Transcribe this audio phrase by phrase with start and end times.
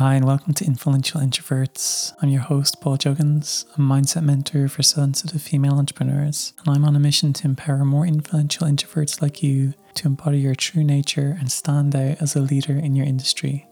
[0.00, 2.14] Hi, and welcome to Influential Introverts.
[2.22, 6.96] I'm your host, Paul Juggins, a mindset mentor for sensitive female entrepreneurs, and I'm on
[6.96, 11.52] a mission to empower more influential introverts like you to embody your true nature and
[11.52, 13.68] stand out as a leader in your industry.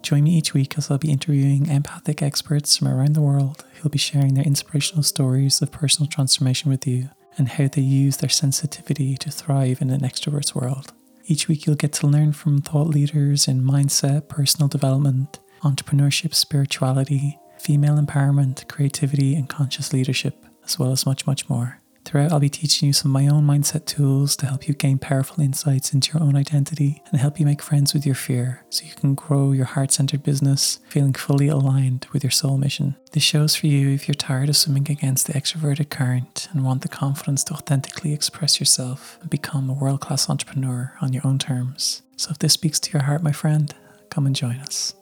[0.00, 3.90] Join me each week as I'll be interviewing empathic experts from around the world who'll
[3.90, 8.30] be sharing their inspirational stories of personal transformation with you and how they use their
[8.30, 10.92] sensitivity to thrive in an extrovert's world.
[11.26, 17.38] Each week, you'll get to learn from thought leaders in mindset, personal development, entrepreneurship, spirituality,
[17.58, 21.80] female empowerment, creativity, and conscious leadership, as well as much, much more.
[22.04, 24.98] Throughout, I'll be teaching you some of my own mindset tools to help you gain
[24.98, 28.84] powerful insights into your own identity and help you make friends with your fear so
[28.84, 32.96] you can grow your heart centered business feeling fully aligned with your soul mission.
[33.12, 36.82] This show's for you if you're tired of swimming against the extroverted current and want
[36.82, 41.38] the confidence to authentically express yourself and become a world class entrepreneur on your own
[41.38, 42.02] terms.
[42.16, 43.74] So, if this speaks to your heart, my friend,
[44.10, 44.94] come and join us.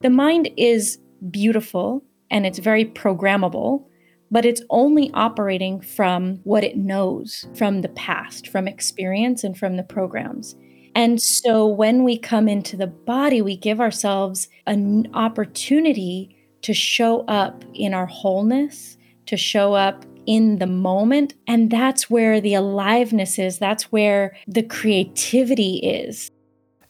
[0.00, 3.84] The mind is beautiful and it's very programmable,
[4.30, 9.76] but it's only operating from what it knows from the past, from experience, and from
[9.76, 10.54] the programs.
[10.94, 17.22] And so when we come into the body, we give ourselves an opportunity to show
[17.22, 18.96] up in our wholeness,
[19.26, 21.34] to show up in the moment.
[21.48, 26.30] And that's where the aliveness is, that's where the creativity is.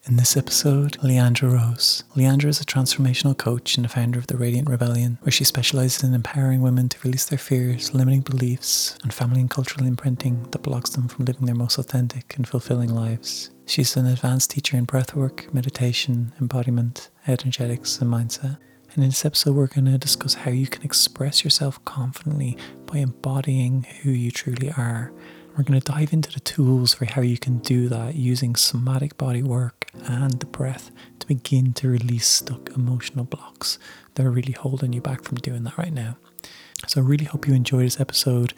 [0.09, 2.03] In this episode, Leandra Rose.
[2.15, 6.01] Leandra is a transformational coach and the founder of the Radiant Rebellion, where she specializes
[6.01, 10.63] in empowering women to release their fears, limiting beliefs, and family and cultural imprinting that
[10.63, 13.51] blocks them from living their most authentic and fulfilling lives.
[13.67, 18.57] She's an advanced teacher in breathwork, meditation, embodiment, energetics, and mindset.
[18.95, 22.57] And in this episode, we're going to discuss how you can express yourself confidently
[22.87, 25.13] by embodying who you truly are
[25.59, 29.17] we're going to dive into the tools for how you can do that using somatic
[29.17, 33.79] body work and the breath to begin to release stuck emotional blocks
[34.15, 36.17] that are really holding you back from doing that right now.
[36.87, 38.53] So, I really hope you enjoy this episode.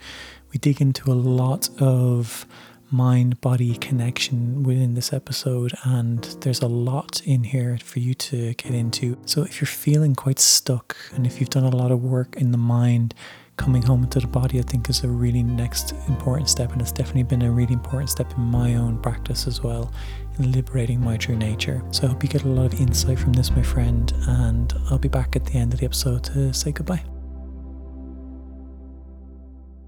[0.52, 2.46] We dig into a lot of
[2.90, 8.54] mind body connection within this episode, and there's a lot in here for you to
[8.54, 9.18] get into.
[9.26, 12.52] So, if you're feeling quite stuck and if you've done a lot of work in
[12.52, 13.14] the mind,
[13.56, 16.72] coming home into the body, I think, is a really next important step.
[16.72, 19.92] And it's definitely been a really important step in my own practice as well
[20.38, 21.82] in liberating my true nature.
[21.90, 24.12] So I hope you get a lot of insight from this, my friend.
[24.26, 27.21] And I'll be back at the end of the episode to say goodbye.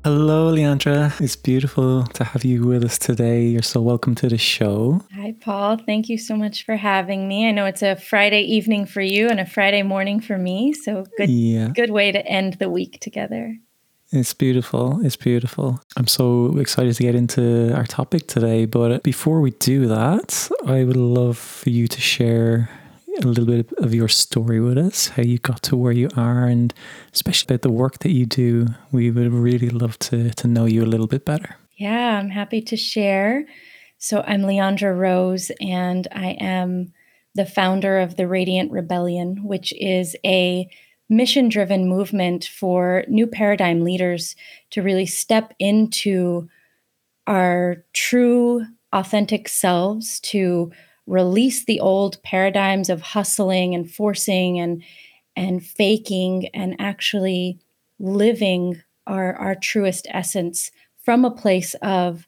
[0.04, 1.19] Hello, Leandra.
[1.19, 3.47] It's beautiful to have you with us today.
[3.47, 5.00] You're so welcome to the show.
[5.15, 5.78] Hi, Paul.
[5.78, 7.48] Thank you so much for having me.
[7.48, 10.75] I know it's a Friday evening for you and a Friday morning for me.
[10.75, 11.69] So good, yeah.
[11.69, 13.56] good way to end the week together.
[14.12, 15.00] It's beautiful.
[15.03, 15.81] It's beautiful.
[15.97, 18.66] I'm so excited to get into our topic today.
[18.66, 22.69] But before we do that, I would love for you to share
[23.22, 26.47] a little bit of your story with us, how you got to where you are,
[26.47, 26.75] and
[27.12, 28.66] especially about the work that you do.
[28.92, 31.56] We would really love to, to know you a little bit better.
[31.76, 33.47] Yeah, I'm happy to share.
[33.98, 36.92] So, I'm Leandra Rose, and I am
[37.34, 40.69] the founder of the Radiant Rebellion, which is a
[41.08, 44.36] mission driven movement for new paradigm leaders
[44.70, 46.48] to really step into
[47.26, 50.70] our true, authentic selves, to
[51.06, 54.82] release the old paradigms of hustling and forcing and
[55.37, 57.59] and faking and actually
[57.98, 60.70] living our our truest essence
[61.04, 62.26] from a place of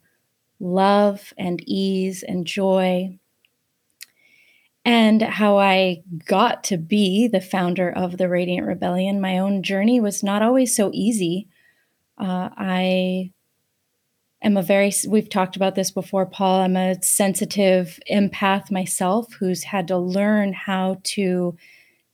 [0.61, 3.19] love and ease and joy
[4.87, 9.21] and how I got to be the founder of the Radiant Rebellion.
[9.21, 11.49] My own journey was not always so easy.
[12.17, 13.33] Uh, I
[14.47, 16.61] am a very, we've talked about this before, Paul.
[16.61, 21.57] I'm a sensitive empath myself who's had to learn how to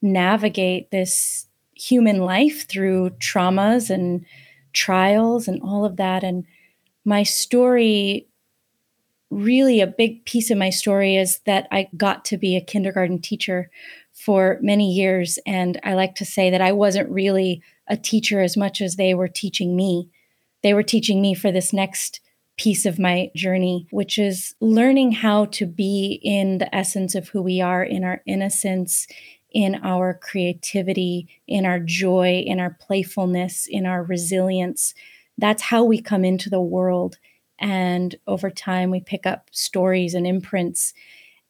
[0.01, 4.25] navigate this human life through traumas and
[4.73, 6.25] trials and all of that.
[6.25, 6.45] And
[7.05, 8.27] my story
[9.33, 13.21] really a big piece of my story is that I got to be a kindergarten
[13.21, 13.71] teacher
[14.13, 15.39] for many years.
[15.47, 19.15] And I like to say that I wasn't really a teacher as much as they
[19.15, 20.11] were teaching me.
[20.63, 22.21] They were teaching me for this next
[22.57, 27.43] piece of my journey, which is learning how to be in the essence of who
[27.43, 29.07] we are, in our innocence,
[29.51, 34.95] in our creativity, in our joy, in our playfulness, in our resilience.
[35.39, 37.19] That's how we come into the world.
[37.59, 40.95] And over time, we pick up stories and imprints.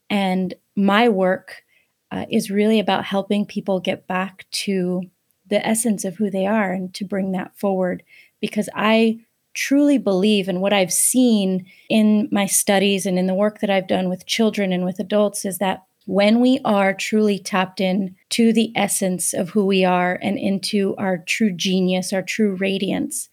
[0.09, 1.65] And my work
[2.11, 5.03] uh, is really about helping people get back to
[5.49, 8.03] the essence of who they are and to bring that forward
[8.43, 9.21] because I
[9.55, 13.87] truly believe and what I've seen in my studies and in the work that I've
[13.87, 18.53] done with children and with adults is that when we are truly tapped in to
[18.53, 23.29] the essence of who we are and into our true genius, our true radiance,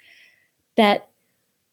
[0.77, 1.09] that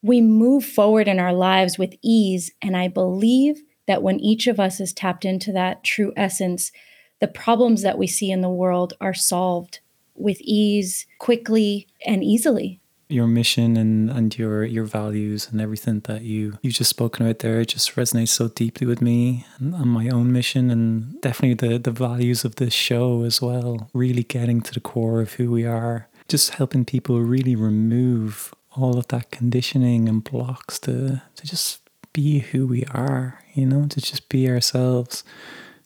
[0.00, 2.50] we move forward in our lives with ease.
[2.62, 6.72] And I believe that when each of us is tapped into that true essence,
[7.20, 9.80] the problems that we see in the world are solved
[10.14, 16.22] with ease, quickly, and easily your mission and, and your your values and everything that
[16.22, 19.86] you you just spoken about there it just resonates so deeply with me and, and
[19.86, 24.60] my own mission and definitely the the values of this show as well really getting
[24.60, 29.30] to the core of who we are just helping people really remove all of that
[29.30, 31.80] conditioning and blocks to to just
[32.12, 35.24] be who we are you know to just be ourselves.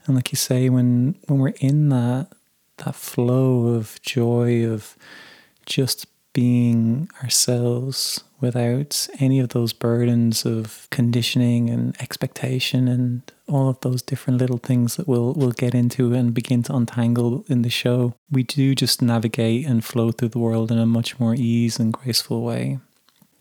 [0.07, 2.29] And like you say when when we're in that
[2.79, 4.97] that flow of joy of
[5.67, 13.81] just being ourselves without any of those burdens of conditioning and expectation and all of
[13.81, 17.71] those different little things that we'll we'll get into and begin to untangle in the
[17.71, 18.15] show.
[18.31, 21.93] We do just navigate and flow through the world in a much more ease and
[21.93, 22.79] graceful way.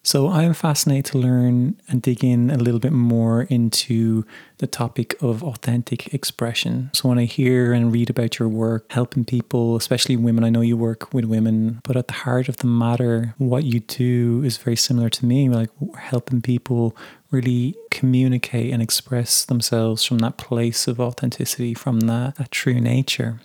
[0.09, 4.25] So I'm fascinated to learn and dig in a little bit more into
[4.57, 6.89] the topic of authentic expression.
[6.95, 10.61] So when I hear and read about your work, helping people, especially women, I know
[10.61, 14.57] you work with women, but at the heart of the matter, what you do is
[14.57, 16.97] very similar to me, like helping people
[17.29, 23.41] really communicate and express themselves from that place of authenticity, from that, that true nature.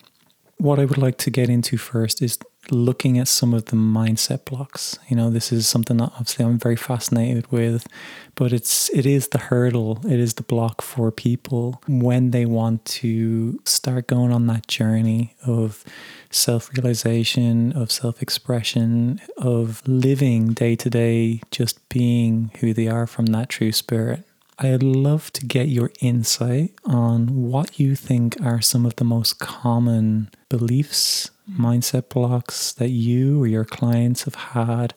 [0.57, 2.39] What I would like to get into first is
[2.71, 4.99] looking at some of the mindset blocks.
[5.09, 7.87] You know, this is something that obviously I'm very fascinated with,
[8.35, 12.85] but it's it is the hurdle, it is the block for people when they want
[12.87, 15.85] to start going on that journey of
[16.31, 23.49] self-realization, of self-expression, of living day to day just being who they are from that
[23.49, 24.25] true spirit.
[24.59, 29.39] I'd love to get your insight on what you think are some of the most
[29.41, 34.95] common beliefs, mindset blocks that you or your clients have had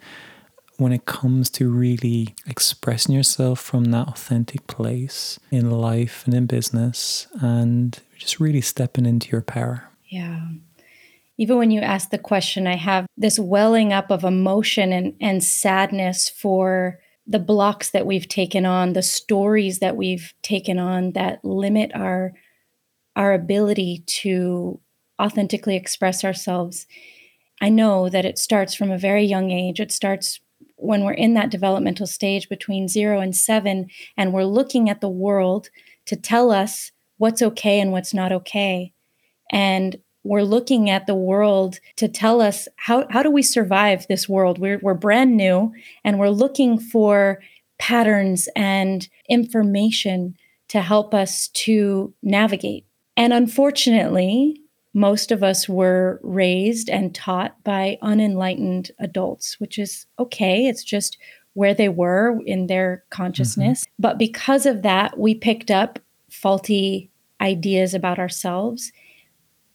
[0.78, 6.46] when it comes to really expressing yourself from that authentic place in life and in
[6.46, 9.90] business and just really stepping into your power.
[10.08, 10.50] Yeah.
[11.40, 15.44] Even when you ask the question, I have this welling up of emotion and, and
[15.44, 21.44] sadness for the blocks that we've taken on, the stories that we've taken on that
[21.44, 22.34] limit our
[23.16, 24.80] our ability to
[25.20, 26.86] authentically express ourselves.
[27.60, 29.80] I know that it starts from a very young age.
[29.80, 30.40] It starts
[30.76, 35.10] when we're in that developmental stage between 0 and 7 and we're looking at the
[35.10, 35.70] world
[36.06, 38.94] to tell us what's okay and what's not okay.
[39.52, 44.28] And we're looking at the world to tell us how, how do we survive this
[44.28, 44.60] world?
[44.60, 45.74] We're, we're brand new
[46.04, 47.42] and we're looking for
[47.80, 50.36] patterns and information
[50.70, 52.86] to help us to navigate.
[53.16, 54.62] And unfortunately,
[54.94, 60.68] most of us were raised and taught by unenlightened adults, which is okay.
[60.68, 61.18] It's just
[61.54, 63.82] where they were in their consciousness.
[63.82, 63.94] Mm-hmm.
[64.00, 66.00] But because of that, we picked up
[66.30, 67.10] faulty
[67.40, 68.92] ideas about ourselves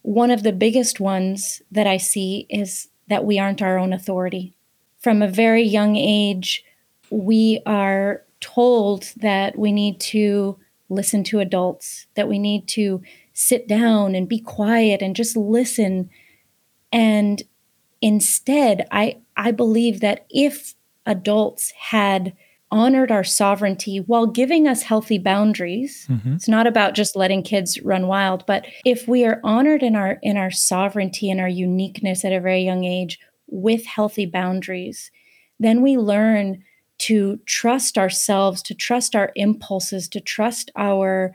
[0.03, 4.55] one of the biggest ones that I see is that we aren't our own authority.
[5.01, 6.65] From a very young age,
[7.11, 10.59] we are told that we need to
[10.89, 13.03] listen to adults, that we need to
[13.33, 16.11] sit down and be quiet and just listen.
[16.93, 17.43] And
[18.01, 20.75] instead, I, I believe that if
[21.07, 22.35] adults had
[22.73, 26.07] honored our sovereignty while giving us healthy boundaries.
[26.11, 26.35] Mm-hmm.
[26.35, 30.19] It's not about just letting kids run wild, but if we are honored in our
[30.23, 35.11] in our sovereignty and our uniqueness at a very young age with healthy boundaries,
[35.61, 36.65] then we learn
[36.99, 41.35] to trust ourselves, to trust our impulses, to trust our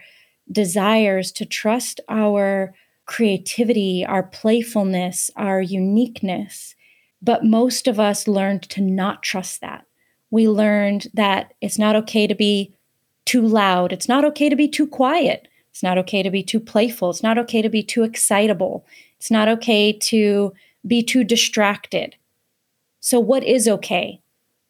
[0.52, 2.74] desires, to trust our
[3.06, 6.76] creativity, our playfulness, our uniqueness.
[7.22, 9.87] But most of us learned to not trust that
[10.30, 12.74] we learned that it's not okay to be
[13.26, 13.92] too loud.
[13.92, 15.48] It's not okay to be too quiet.
[15.72, 17.10] It's not okay to be too playful.
[17.10, 18.86] It's not okay to be too excitable.
[19.18, 20.54] It's not okay to
[20.86, 22.16] be too distracted.
[23.00, 24.22] So, what is okay?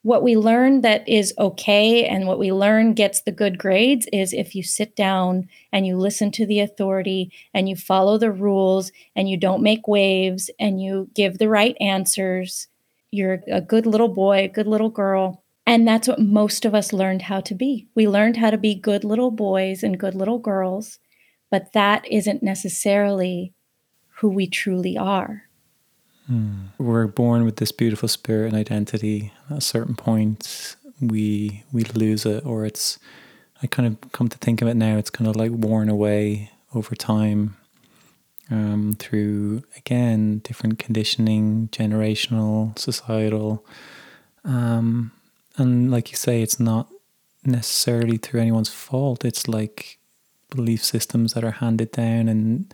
[0.04, 4.32] What we learn that is okay and what we learn gets the good grades is
[4.32, 8.92] if you sit down and you listen to the authority and you follow the rules
[9.16, 12.68] and you don't make waves and you give the right answers.
[13.12, 15.44] You're a good little boy, a good little girl.
[15.68, 17.90] And that's what most of us learned how to be.
[17.94, 21.00] We learned how to be good little boys and good little girls,
[21.52, 23.54] but that isn't necessarily
[24.20, 25.44] who we truly are.
[26.28, 26.68] Hmm.
[26.78, 29.34] We're born with this beautiful spirit and identity.
[29.50, 32.98] At a certain point, we we lose it, or it's.
[33.62, 34.98] I kind of come to think of it now.
[34.98, 37.58] It's kind of like worn away over time
[38.52, 43.66] um, through, again, different conditioning, generational, societal.
[44.46, 45.12] Um,
[45.58, 46.90] and like you say, it's not
[47.44, 49.26] necessarily through anyone's fault.
[49.26, 50.00] It's like
[50.50, 52.74] belief systems that are handed down, and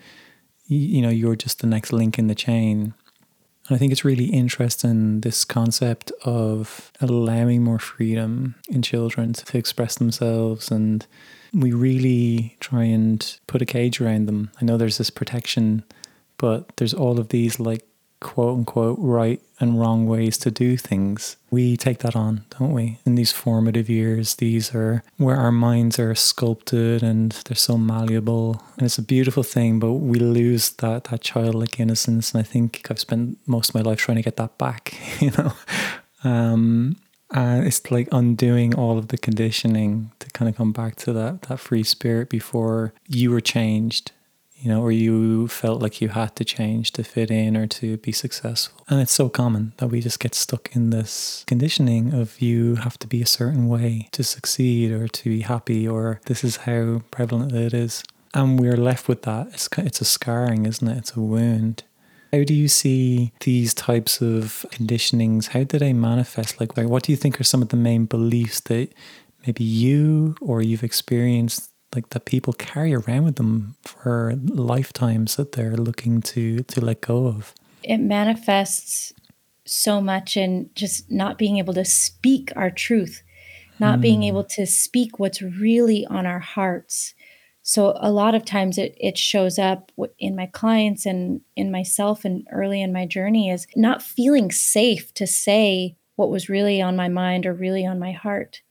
[0.65, 2.93] you know, you're just the next link in the chain.
[3.67, 9.57] And I think it's really interesting this concept of allowing more freedom in children to
[9.57, 11.05] express themselves and
[11.53, 14.51] we really try and put a cage around them.
[14.59, 15.83] I know there's this protection,
[16.37, 17.85] but there's all of these like
[18.23, 21.37] quote unquote right and wrong ways to do things.
[21.51, 22.99] We take that on, don't we?
[23.05, 28.63] In these formative years, these are where our minds are sculpted and they're so malleable.
[28.77, 32.33] And it's a beautiful thing, but we lose that that childlike innocence.
[32.33, 35.31] And I think I've spent most of my life trying to get that back, you
[35.37, 35.53] know.
[36.23, 36.97] Um,
[37.31, 41.43] and it's like undoing all of the conditioning to kind of come back to that
[41.43, 44.11] that free spirit before you were changed
[44.63, 47.97] you know, or you felt like you had to change to fit in or to
[47.97, 48.81] be successful.
[48.87, 52.97] And it's so common that we just get stuck in this conditioning of you have
[52.99, 57.01] to be a certain way to succeed or to be happy, or this is how
[57.11, 58.05] prevalent it is.
[58.33, 59.47] And we're left with that.
[59.47, 60.97] It's, it's a scarring, isn't it?
[60.97, 61.83] It's a wound.
[62.31, 65.49] How do you see these types of conditionings?
[65.49, 66.61] How do they manifest?
[66.61, 68.93] Like, what do you think are some of the main beliefs that
[69.45, 75.53] maybe you or you've experienced like that people carry around with them for lifetimes that
[75.53, 79.13] they're looking to to let go of it manifests
[79.65, 83.23] so much in just not being able to speak our truth
[83.79, 84.01] not mm.
[84.01, 84.27] being hmm.
[84.27, 87.13] able to speak what's really on our hearts
[87.65, 92.25] so a lot of times it, it shows up in my clients and in myself
[92.25, 96.95] and early in my journey is not feeling safe to say what was really on
[96.95, 98.61] my mind or really on my heart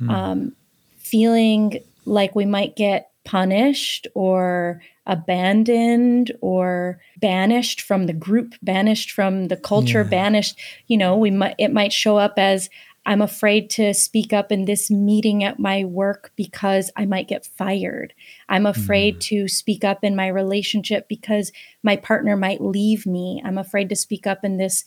[0.00, 0.10] mm.
[0.10, 0.54] um,
[0.96, 9.48] feeling like we might get punished or abandoned or banished from the group banished from
[9.48, 10.08] the culture yeah.
[10.08, 12.70] banished you know we might it might show up as
[13.06, 17.44] i'm afraid to speak up in this meeting at my work because i might get
[17.44, 18.14] fired
[18.48, 19.20] i'm afraid mm.
[19.20, 21.52] to speak up in my relationship because
[21.82, 24.84] my partner might leave me i'm afraid to speak up in this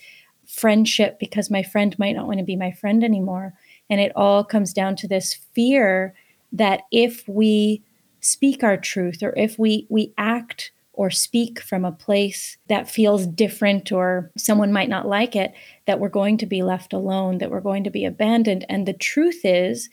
[0.47, 3.53] friendship because my friend might not want to be my friend anymore
[3.89, 6.13] and it all comes down to this fear
[6.53, 7.83] that if we
[8.21, 13.25] speak our truth or if we we act or speak from a place that feels
[13.25, 15.53] different or someone might not like it
[15.87, 18.93] that we're going to be left alone that we're going to be abandoned and the
[18.93, 19.89] truth is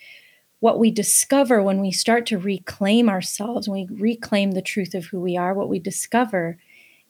[0.60, 5.06] what we discover when we start to reclaim ourselves when we reclaim the truth of
[5.06, 6.56] who we are what we discover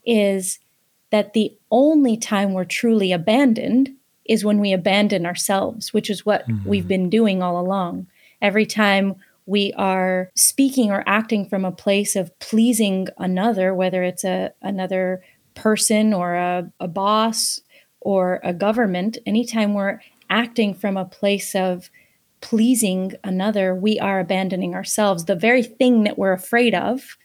[0.07, 0.59] is
[1.11, 3.91] that the only time we're truly abandoned
[4.25, 6.67] is when we abandon ourselves which is what mm-hmm.
[6.67, 8.07] we've been doing all along
[8.41, 9.17] every time
[9.47, 15.23] we are speaking or acting from a place of pleasing another, whether it's a another
[15.55, 17.61] person or a, a boss
[18.01, 21.91] or a government, anytime we're acting from a place of
[22.41, 25.27] pleasing another, we are abandoning ourselves.
[25.27, 27.19] The very thing that we're afraid of,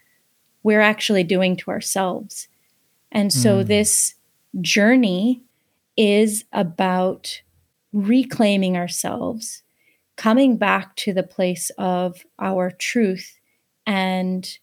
[0.63, 2.48] we're actually doing to ourselves.
[3.12, 3.67] And so mm.
[3.67, 4.15] this
[4.60, 5.41] journey
[5.95, 7.41] is about
[7.93, 9.63] reclaiming ourselves
[10.15, 13.38] coming back to the place of our truth
[13.86, 14.57] and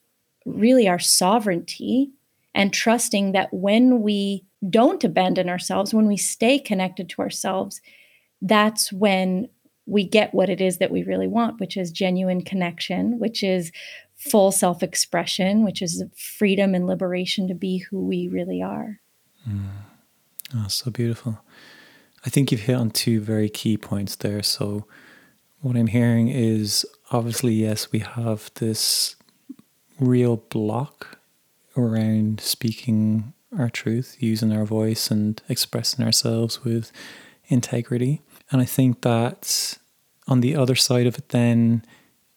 [0.46, 2.10] really our sovereignty
[2.54, 7.80] and trusting that when we don't abandon ourselves, when we stay connected to ourselves,
[8.40, 9.48] that's when
[9.86, 13.72] we get what it is that we really want, which is genuine connection, which is
[14.14, 19.00] full self expression, which is freedom and liberation to be who we really are.
[19.48, 19.68] Mm.
[20.54, 21.40] Oh, so beautiful.
[22.24, 24.42] I think you've hit on two very key points there.
[24.42, 24.86] So,
[25.62, 29.16] what I'm hearing is obviously, yes, we have this
[29.98, 31.18] real block
[31.76, 36.90] around speaking our truth, using our voice, and expressing ourselves with
[37.46, 38.20] integrity.
[38.50, 39.78] And I think that
[40.26, 41.84] on the other side of it, then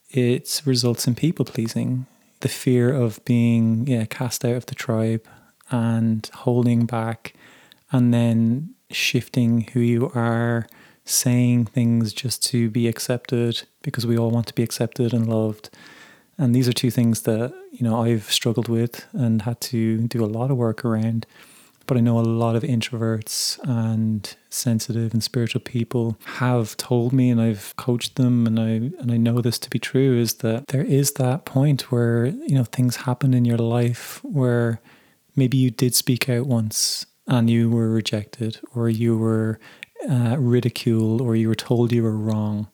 [0.09, 2.05] it results in people pleasing,
[2.41, 5.25] the fear of being yeah, cast out of the tribe
[5.71, 7.33] and holding back,
[7.91, 10.67] and then shifting who you are
[11.05, 15.69] saying things just to be accepted because we all want to be accepted and loved.
[16.37, 20.23] And these are two things that, you know, I've struggled with and had to do
[20.23, 21.25] a lot of work around.
[21.87, 27.29] But I know a lot of introverts and sensitive and spiritual people have told me
[27.29, 30.69] and I've coached them and I and I know this to be true is that
[30.69, 34.81] there is that point where, you know, things happen in your life where
[35.35, 39.59] maybe you did speak out once and you were rejected or you were
[40.09, 42.67] uh, ridiculed or you were told you were wrong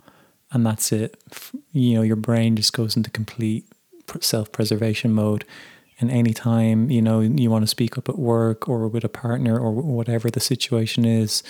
[0.51, 1.21] and that's it
[1.71, 3.65] you know your brain just goes into complete
[4.19, 5.45] self preservation mode.
[5.99, 9.59] And anytime, you know, you want to speak up at work or with a partner
[9.59, 11.43] or whatever the situation is,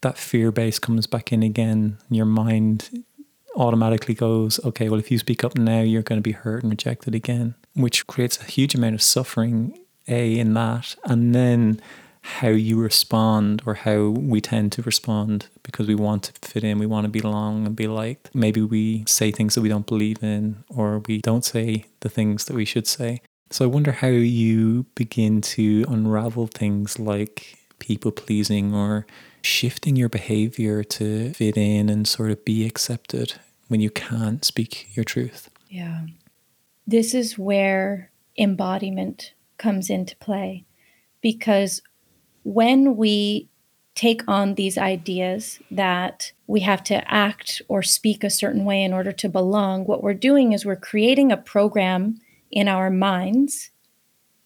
[0.00, 1.98] that fear base comes back in again.
[2.08, 3.04] Your mind
[3.56, 6.72] automatically goes, okay, well, if you speak up now, you're going to be hurt and
[6.72, 10.96] rejected again, which creates a huge amount of suffering, A, in that.
[11.04, 11.80] And then
[12.22, 16.78] how you respond or how we tend to respond because we want to fit in,
[16.78, 18.30] we want to be belong and be liked.
[18.34, 22.44] Maybe we say things that we don't believe in or we don't say the things
[22.44, 23.22] that we should say.
[23.50, 29.06] So I wonder how you begin to unravel things like people pleasing or
[29.42, 33.34] shifting your behavior to fit in and sort of be accepted
[33.68, 35.48] when you can't speak your truth.
[35.68, 36.02] Yeah.
[36.86, 40.64] This is where embodiment comes into play
[41.20, 41.82] because
[42.42, 43.48] when we
[43.94, 48.92] take on these ideas that we have to act or speak a certain way in
[48.92, 52.18] order to belong, what we're doing is we're creating a program
[52.50, 53.70] in our minds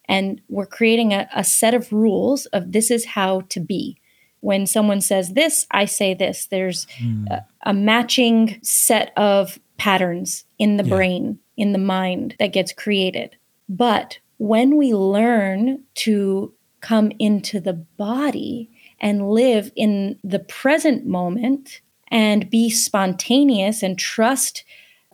[0.07, 3.97] and we're creating a, a, set of rules of this is how to be
[4.41, 7.27] when someone says this i say this there's mm.
[7.29, 10.95] a, a, matching set of patterns in the yeah.
[10.95, 13.35] brain in the mind that gets created
[13.67, 16.53] but when we learn to
[16.85, 24.63] come into the body and live in the present moment and be spontaneous and trust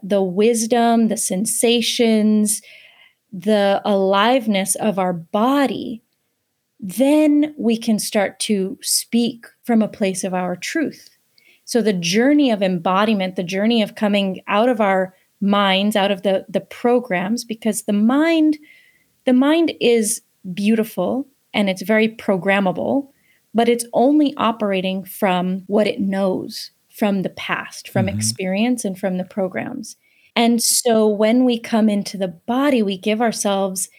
[0.03, 2.61] the wisdom the sensations
[3.31, 6.01] the aliveness of our body,
[6.79, 11.17] then we can start to speak from a place of our truth.
[11.63, 16.23] So the journey of embodiment, the journey of coming out of our minds, out of
[16.23, 18.57] the the programs because the mind
[19.25, 20.21] the mind is
[20.53, 23.09] beautiful and it's very programmable,
[23.53, 28.17] but it's only operating from what it knows from the past, from mm-hmm.
[28.17, 29.95] experience and from the programs.
[30.35, 33.89] And so when we come into the body, we give ourselves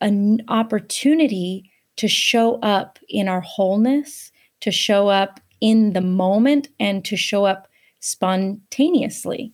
[0.00, 7.04] an opportunity to show up in our wholeness, to show up in the moment, and
[7.04, 7.68] to show up
[8.00, 9.52] spontaneously.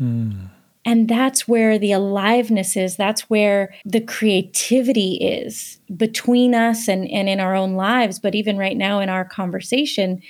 [0.00, 0.50] Mm.
[0.84, 2.96] And that's where the aliveness is.
[2.96, 8.18] That's where the creativity is between us and, and in our own lives.
[8.18, 10.22] But even right now in our conversation,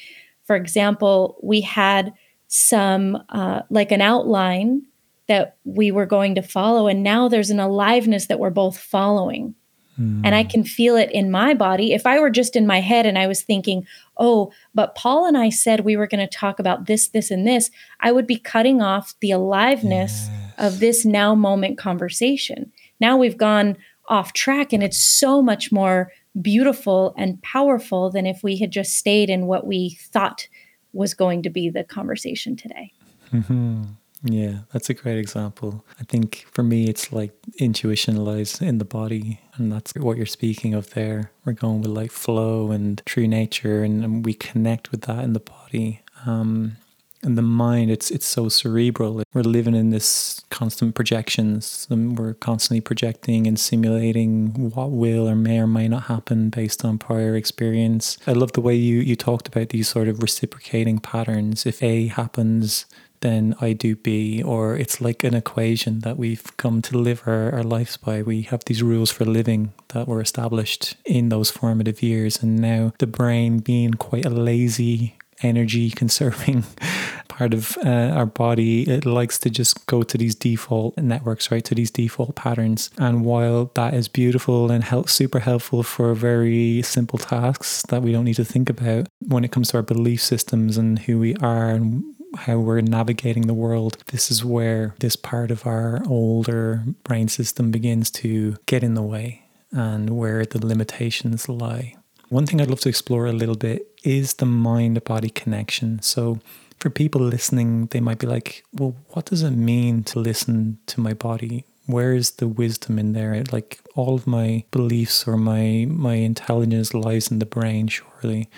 [0.45, 2.13] for example, we had
[2.49, 4.83] some, uh, like an outline
[5.29, 6.87] that we were going to follow.
[6.87, 9.55] And now there's an aliveness that we're both following.
[9.99, 10.23] Mm.
[10.25, 11.93] And I can feel it in my body.
[11.93, 13.87] If I were just in my head and I was thinking,
[14.17, 17.47] oh, but Paul and I said we were going to talk about this, this, and
[17.47, 20.42] this, I would be cutting off the aliveness yes.
[20.59, 22.73] Of this now moment conversation.
[23.01, 23.77] Now we've gone
[24.09, 26.11] off track and it's so much more
[26.41, 30.49] beautiful and powerful than if we had just stayed in what we thought
[30.93, 32.93] was going to be the conversation today.
[33.33, 33.83] Mm-hmm.
[34.25, 35.85] Yeah, that's a great example.
[35.99, 40.27] I think for me, it's like intuition lies in the body, and that's what you're
[40.27, 41.33] speaking of there.
[41.45, 45.33] We're going with like flow and true nature, and, and we connect with that in
[45.33, 46.03] the body.
[46.25, 46.77] Um,
[47.23, 49.23] and the mind, it's it's so cerebral.
[49.33, 55.37] We're living in this constant projections, and we're constantly projecting and simulating what will or
[55.37, 58.19] may or may not happen based on prior experience.
[58.27, 61.67] I love the way you you talked about these sort of reciprocating patterns.
[61.67, 62.87] If A happens,
[63.23, 67.53] then I do B, or it's like an equation that we've come to live our,
[67.53, 68.23] our lives by.
[68.23, 72.93] We have these rules for living that were established in those formative years, and now
[72.99, 76.65] the brain being quite a lazy, energy conserving
[77.29, 81.65] part of uh, our body it likes to just go to these default networks right
[81.65, 86.83] to these default patterns and while that is beautiful and help, super helpful for very
[86.83, 90.21] simple tasks that we don't need to think about when it comes to our belief
[90.21, 92.05] systems and who we are and
[92.37, 97.71] how we're navigating the world, this is where this part of our older brain system
[97.71, 101.95] begins to get in the way and where the limitations lie.
[102.33, 106.01] One thing I'd love to explore a little bit is the mind body connection.
[106.01, 106.39] So,
[106.81, 111.03] for people listening, they might be like, well, what does it mean to listen to
[111.03, 111.67] my body?
[111.85, 113.45] Where is the wisdom in there?
[113.53, 118.49] Like all of my beliefs or my my intelligence lies in the brain, surely.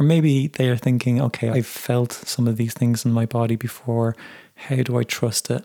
[0.00, 3.54] Or maybe they are thinking, okay, I've felt some of these things in my body
[3.54, 4.16] before.
[4.66, 5.64] How do I trust it?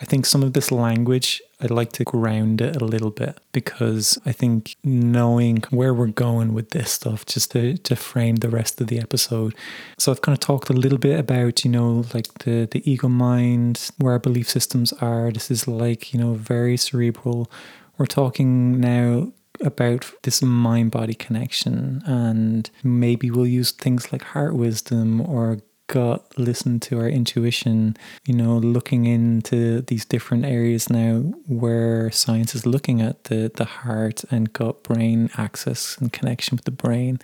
[0.00, 4.16] I think some of this language, I'd like to ground it a little bit because
[4.24, 8.80] I think knowing where we're going with this stuff, just to, to frame the rest
[8.80, 9.56] of the episode.
[9.98, 13.08] So I've kind of talked a little bit about, you know, like the, the ego
[13.08, 15.32] mind, where our belief systems are.
[15.32, 17.50] This is like, you know, very cerebral.
[17.96, 24.54] We're talking now about this mind body connection and maybe we'll use things like heart
[24.54, 31.20] wisdom or gut, listen to our intuition, you know, looking into these different areas now
[31.46, 36.64] where science is looking at the, the heart and gut brain axis and connection with
[36.64, 37.18] the brain.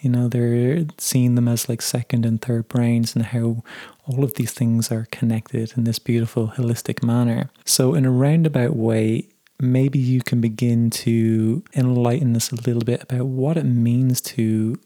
[0.00, 3.62] You know, they're seeing them as like second and third brains and how
[4.06, 7.50] all of these things are connected in this beautiful holistic manner.
[7.64, 9.28] So, in a roundabout way,
[9.60, 14.78] maybe you can begin to enlighten us a little bit about what it means to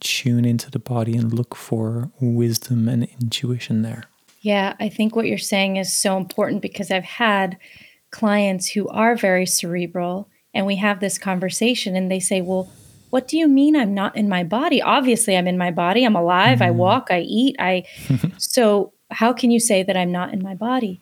[0.00, 4.04] tune into the body and look for wisdom and intuition there.
[4.40, 7.58] Yeah, I think what you're saying is so important because I've had
[8.10, 12.70] clients who are very cerebral and we have this conversation and they say, Well,
[13.10, 14.80] what do you mean I'm not in my body?
[14.80, 16.04] Obviously, I'm in my body.
[16.04, 16.58] I'm alive.
[16.58, 16.66] Mm.
[16.66, 17.56] I walk, I eat.
[17.58, 17.84] I
[18.38, 21.00] so how can you say that I'm not in my body?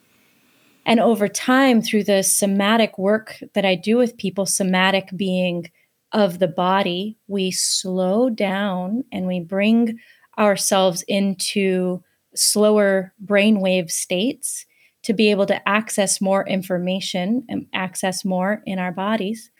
[0.87, 5.71] And over time, through the somatic work that I do with people, somatic being
[6.13, 9.99] of the body, we slow down and we bring
[10.39, 12.03] ourselves into
[12.35, 14.65] slower brainwave states
[15.03, 19.51] to be able to access more information and access more in our bodies.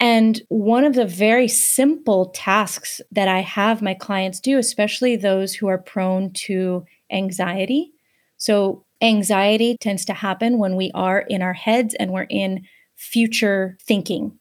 [0.00, 5.54] And one of the very simple tasks that I have my clients do, especially those
[5.54, 7.92] who are prone to anxiety.
[8.36, 12.62] So, anxiety tends to happen when we are in our heads and we're in
[12.94, 14.37] future thinking.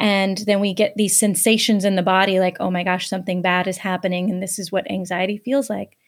[0.00, 3.68] And then we get these sensations in the body like, oh my gosh, something bad
[3.68, 4.30] is happening.
[4.30, 5.98] And this is what anxiety feels like.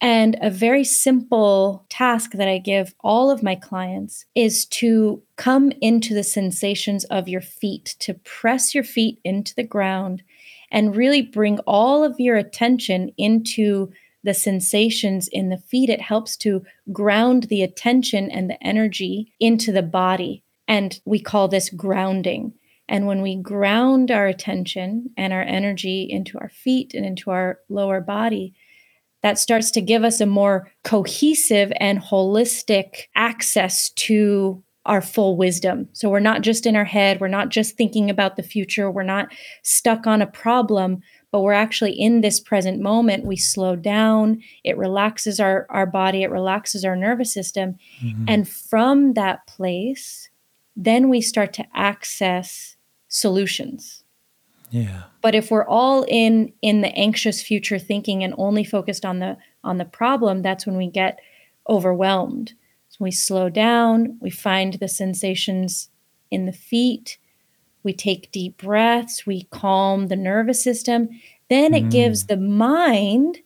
[0.00, 5.72] And a very simple task that I give all of my clients is to come
[5.80, 10.22] into the sensations of your feet, to press your feet into the ground
[10.70, 13.90] and really bring all of your attention into
[14.22, 15.88] the sensations in the feet.
[15.88, 20.42] It helps to ground the attention and the energy into the body.
[20.68, 22.52] And we call this grounding.
[22.88, 27.60] And when we ground our attention and our energy into our feet and into our
[27.68, 28.54] lower body,
[29.22, 35.88] that starts to give us a more cohesive and holistic access to our full wisdom.
[35.94, 39.02] So we're not just in our head, we're not just thinking about the future, we're
[39.02, 41.00] not stuck on a problem,
[41.32, 43.24] but we're actually in this present moment.
[43.24, 47.76] We slow down, it relaxes our, our body, it relaxes our nervous system.
[48.02, 48.24] Mm-hmm.
[48.28, 50.28] And from that place,
[50.76, 52.73] then we start to access
[53.14, 54.02] solutions.
[54.70, 55.04] Yeah.
[55.22, 59.36] But if we're all in in the anxious future thinking and only focused on the
[59.62, 61.20] on the problem, that's when we get
[61.68, 62.54] overwhelmed.
[62.88, 65.90] So we slow down, we find the sensations
[66.30, 67.18] in the feet,
[67.84, 71.08] we take deep breaths, we calm the nervous system.
[71.48, 71.90] Then it mm.
[71.92, 73.38] gives the mind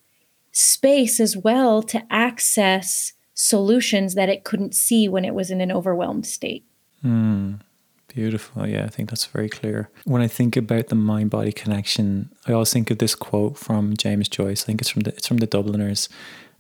[0.53, 5.71] space as well to access solutions that it couldn't see when it was in an
[5.71, 6.65] overwhelmed state.
[7.05, 7.61] Mm.
[8.09, 8.67] Beautiful.
[8.67, 9.91] Yeah, I think that's very clear.
[10.05, 13.97] When I think about the mind body connection, I always think of this quote from
[13.97, 14.65] James Joyce.
[14.65, 16.09] I think it's from the it's from the Dubliners.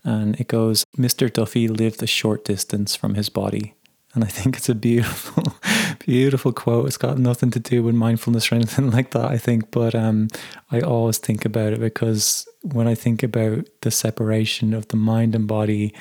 [0.05, 1.33] And it goes, Mr.
[1.33, 3.75] Duffy lived a short distance from his body.
[4.15, 5.53] And I think it's a beautiful,
[5.99, 6.87] beautiful quote.
[6.87, 9.71] It's got nothing to do with mindfulness or anything like that, I think.
[9.71, 10.29] But um,
[10.71, 15.35] I always think about it because when I think about the separation of the mind
[15.35, 15.95] and body,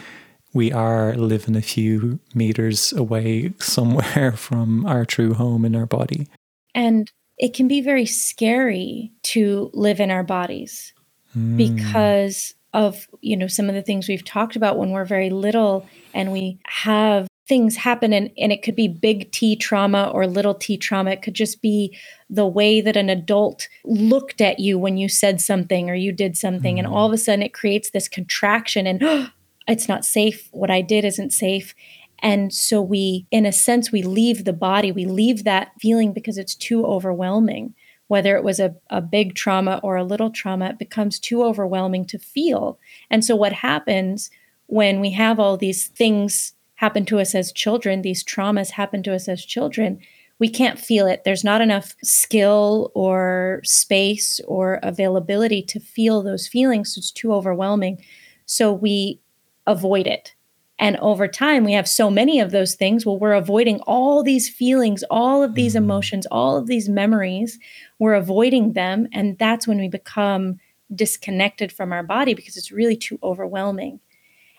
[0.58, 6.28] we are living a few meters away somewhere from our true home in our body.
[6.74, 10.94] And it can be very scary to live in our bodies
[11.38, 11.56] mm.
[11.56, 15.88] because of you know some of the things we've talked about when we're very little
[16.14, 20.54] and we have things happen and, and it could be big T trauma or little
[20.54, 21.12] T trauma.
[21.12, 21.96] It could just be
[22.30, 26.36] the way that an adult looked at you when you said something or you did
[26.36, 26.76] something.
[26.76, 26.80] Mm.
[26.80, 29.30] And all of a sudden it creates this contraction and oh,
[29.68, 30.50] it's not safe.
[30.52, 31.76] What I did isn't safe.
[32.20, 36.38] And so we, in a sense, we leave the body, we leave that feeling because
[36.38, 37.76] it's too overwhelming.
[38.08, 42.06] Whether it was a, a big trauma or a little trauma, it becomes too overwhelming
[42.06, 42.80] to feel.
[43.10, 44.32] And so, what happens
[44.68, 49.14] when we have all these things happen to us as children, these traumas happen to
[49.14, 50.00] us as children,
[50.40, 51.24] we can't feel it.
[51.24, 56.94] There's not enough skill or space or availability to feel those feelings.
[56.94, 58.04] So it's too overwhelming.
[58.46, 59.20] So we
[59.68, 60.34] avoid it.
[60.80, 63.06] And over time, we have so many of those things.
[63.06, 65.84] Well, we're avoiding all these feelings, all of these mm-hmm.
[65.86, 67.60] emotions, all of these memories.
[68.00, 69.08] We're avoiding them.
[69.12, 70.60] And that's when we become
[70.94, 74.00] disconnected from our body because it's really too overwhelming.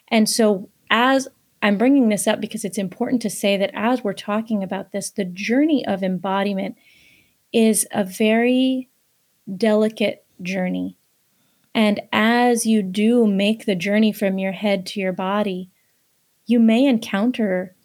[0.09, 1.29] And so, as
[1.63, 5.11] I'm bringing this up because it's important to say that as we're talking about this,
[5.11, 6.77] the journey of embodiment
[7.53, 8.89] is a very
[9.57, 10.98] delicate journey.
[11.79, 15.71] And as you do make the journey from your head to your body,
[16.45, 17.77] you may encounter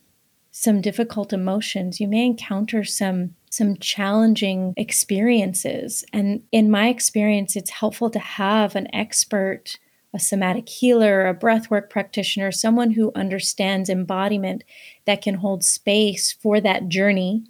[0.49, 1.99] some difficult emotions.
[1.99, 6.03] You may encounter some some challenging experiences.
[6.11, 9.77] And in my experience, it's helpful to have an expert
[10.11, 14.63] a somatic healer, a breathwork practitioner, someone who understands embodiment
[15.05, 17.43] that can hold space for that journey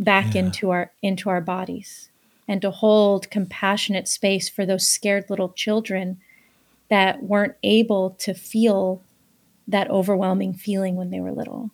[0.00, 0.42] back yeah.
[0.42, 2.10] into our into our bodies
[2.48, 6.18] and to hold compassionate space for those scared little children
[6.88, 9.02] that weren't able to feel
[9.68, 11.70] that overwhelming feeling when they were little.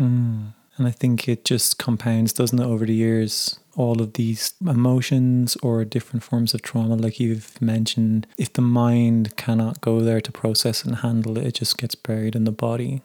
[0.00, 0.54] Mm.
[0.76, 3.60] And I think it just compounds, doesn't it, over the years?
[3.76, 9.36] All of these emotions or different forms of trauma, like you've mentioned, if the mind
[9.36, 13.02] cannot go there to process and handle it, it just gets buried in the body.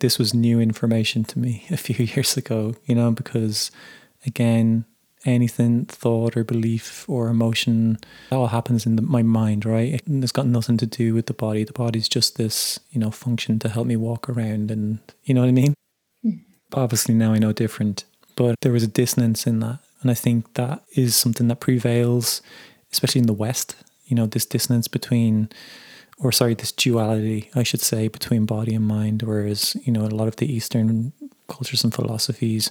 [0.00, 3.70] This was new information to me a few years ago, you know, because
[4.26, 4.84] again,
[5.24, 7.98] anything, thought or belief or emotion,
[8.30, 10.00] that all happens in the, my mind, right?
[10.06, 11.64] It's got nothing to do with the body.
[11.64, 15.42] The body's just this, you know, function to help me walk around and, you know
[15.42, 15.74] what I mean?
[16.24, 16.40] Mm.
[16.72, 18.04] Obviously, now I know different,
[18.36, 19.80] but there was a dissonance in that.
[20.02, 22.40] And I think that is something that prevails,
[22.92, 25.50] especially in the West, you know, this dissonance between,
[26.18, 29.22] or sorry, this duality, I should say, between body and mind.
[29.22, 31.12] Whereas, you know, a lot of the Eastern
[31.48, 32.70] cultures and philosophies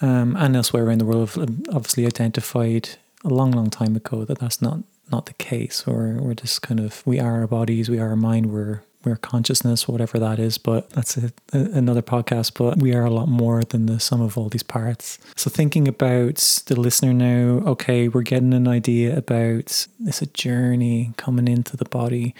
[0.00, 2.90] um, and elsewhere around the world have obviously identified
[3.24, 5.84] a long, long time ago that that's not not the case.
[5.86, 9.16] Or we're just kind of we are our bodies, we are our mind, we're we're
[9.16, 10.58] consciousness, whatever that is.
[10.58, 12.52] But that's a, a, another podcast.
[12.54, 15.18] But we are a lot more than the sum of all these parts.
[15.36, 21.12] So thinking about the listener now, okay, we're getting an idea about it's a journey
[21.16, 22.34] coming into the body.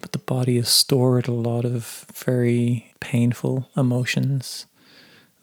[0.00, 4.66] But the body has stored a lot of very painful emotions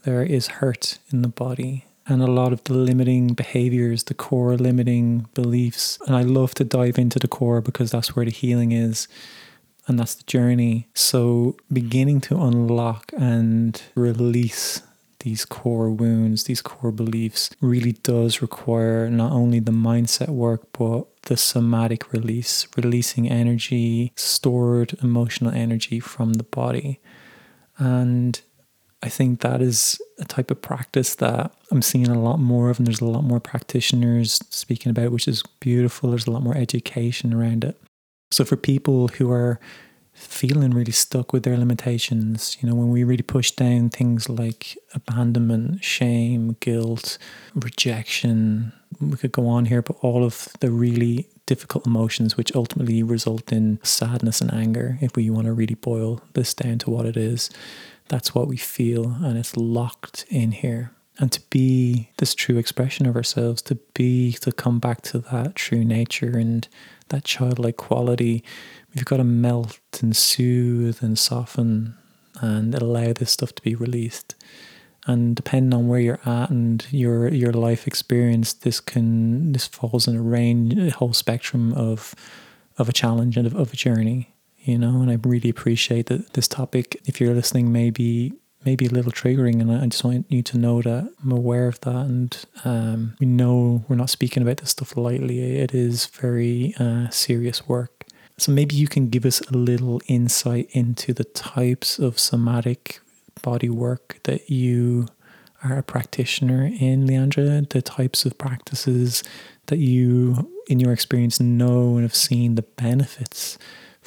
[0.09, 4.57] there is hurt in the body and a lot of the limiting behaviors, the core
[4.57, 5.99] limiting beliefs.
[6.07, 9.07] And I love to dive into the core because that's where the healing is
[9.85, 10.87] and that's the journey.
[10.95, 14.81] So, beginning to unlock and release
[15.19, 21.05] these core wounds, these core beliefs, really does require not only the mindset work, but
[21.23, 26.99] the somatic release, releasing energy, stored emotional energy from the body.
[27.77, 28.41] And
[29.01, 32.79] I think that is a type of practice that I'm seeing a lot more of,
[32.79, 36.09] and there's a lot more practitioners speaking about, which is beautiful.
[36.09, 37.79] There's a lot more education around it.
[38.31, 39.59] So, for people who are
[40.13, 44.77] feeling really stuck with their limitations, you know, when we really push down things like
[44.93, 47.17] abandonment, shame, guilt,
[47.55, 53.01] rejection, we could go on here, but all of the really difficult emotions, which ultimately
[53.01, 57.05] result in sadness and anger, if we want to really boil this down to what
[57.05, 57.49] it is
[58.09, 60.91] that's what we feel, and it's locked in here.
[61.19, 65.55] And to be this true expression of ourselves, to be, to come back to that
[65.55, 66.67] true nature and
[67.09, 68.43] that childlike quality,
[68.93, 71.95] we've got to melt and soothe and soften
[72.41, 74.35] and allow this stuff to be released.
[75.07, 80.07] And depending on where you're at and your your life experience, this can this falls
[80.07, 82.13] in a range, a whole spectrum of
[82.77, 86.33] of a challenge and of, of a journey you know, and I really appreciate that
[86.33, 88.33] this topic, if you're listening, maybe
[88.65, 91.79] maybe a little triggering and I just want you to know that I'm aware of
[91.81, 95.57] that and um, we know we're not speaking about this stuff lightly.
[95.59, 98.05] It is very uh, serious work.
[98.37, 102.99] So maybe you can give us a little insight into the types of somatic
[103.41, 105.07] body work that you
[105.63, 109.23] are a practitioner in, Leandra, the types of practices
[109.67, 113.57] that you, in your experience, know and have seen the benefits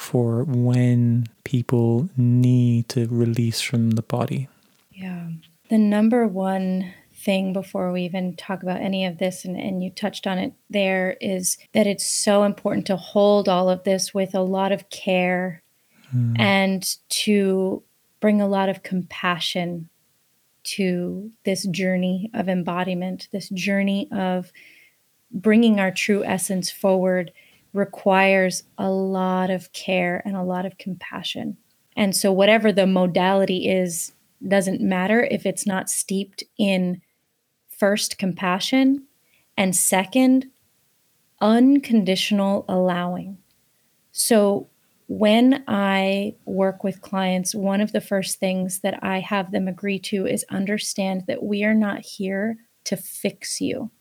[0.03, 4.49] for when people need to release from the body?
[4.91, 5.29] Yeah.
[5.69, 9.89] The number one thing before we even talk about any of this, and, and you
[9.89, 14.35] touched on it there, is that it's so important to hold all of this with
[14.35, 15.63] a lot of care
[16.13, 16.37] mm.
[16.37, 17.81] and to
[18.19, 19.87] bring a lot of compassion
[20.63, 24.51] to this journey of embodiment, this journey of
[25.31, 27.31] bringing our true essence forward
[27.73, 31.57] requires a lot of care and a lot of compassion.
[31.95, 34.13] And so, whatever the modality is,
[34.47, 37.01] doesn't matter if it's not steeped in
[37.69, 39.05] first compassion
[39.57, 40.47] and second,
[41.41, 43.37] unconditional allowing.
[44.11, 44.69] So,
[45.07, 49.99] when I work with clients, one of the first things that I have them agree
[49.99, 53.91] to is understand that we are not here to fix you.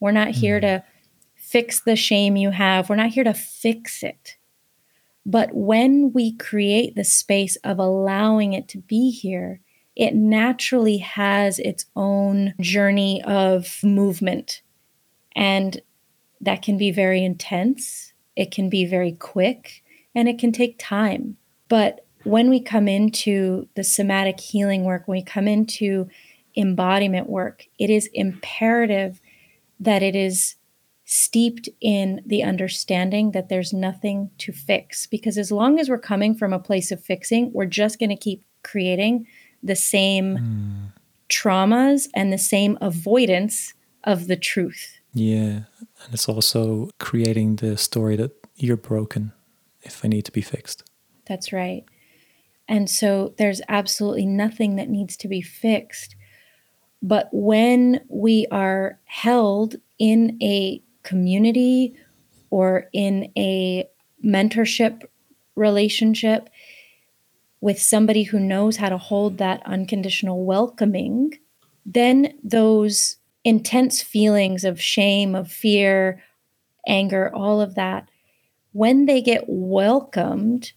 [0.00, 0.62] We're not here mm.
[0.62, 0.84] to
[1.50, 2.88] fix the shame you have.
[2.88, 4.36] We're not here to fix it.
[5.26, 9.60] But when we create the space of allowing it to be here,
[9.96, 14.62] it naturally has its own journey of movement.
[15.34, 15.82] And
[16.40, 19.82] that can be very intense, it can be very quick,
[20.14, 21.36] and it can take time.
[21.68, 26.08] But when we come into the somatic healing work, when we come into
[26.56, 29.20] embodiment work, it is imperative
[29.80, 30.56] that it is
[31.12, 35.08] steeped in the understanding that there's nothing to fix.
[35.08, 38.16] Because as long as we're coming from a place of fixing, we're just going to
[38.16, 39.26] keep creating
[39.60, 40.92] the same mm.
[41.28, 45.00] traumas and the same avoidance of the truth.
[45.12, 45.62] Yeah.
[46.04, 49.32] And it's also creating the story that you're broken
[49.82, 50.84] if I need to be fixed.
[51.26, 51.84] That's right.
[52.68, 56.14] And so there's absolutely nothing that needs to be fixed.
[57.02, 61.94] But when we are held in a community
[62.50, 63.88] or in a
[64.24, 65.02] mentorship
[65.54, 66.48] relationship
[67.60, 71.38] with somebody who knows how to hold that unconditional welcoming,
[71.84, 76.22] then those intense feelings of shame, of fear,
[76.86, 78.08] anger, all of that,
[78.72, 80.72] when they get welcomed,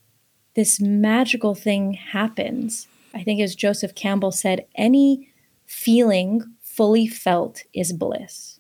[0.56, 2.88] this magical thing happens.
[3.14, 5.30] I think, as Joseph Campbell said, any
[5.66, 8.60] feeling fully felt is bliss.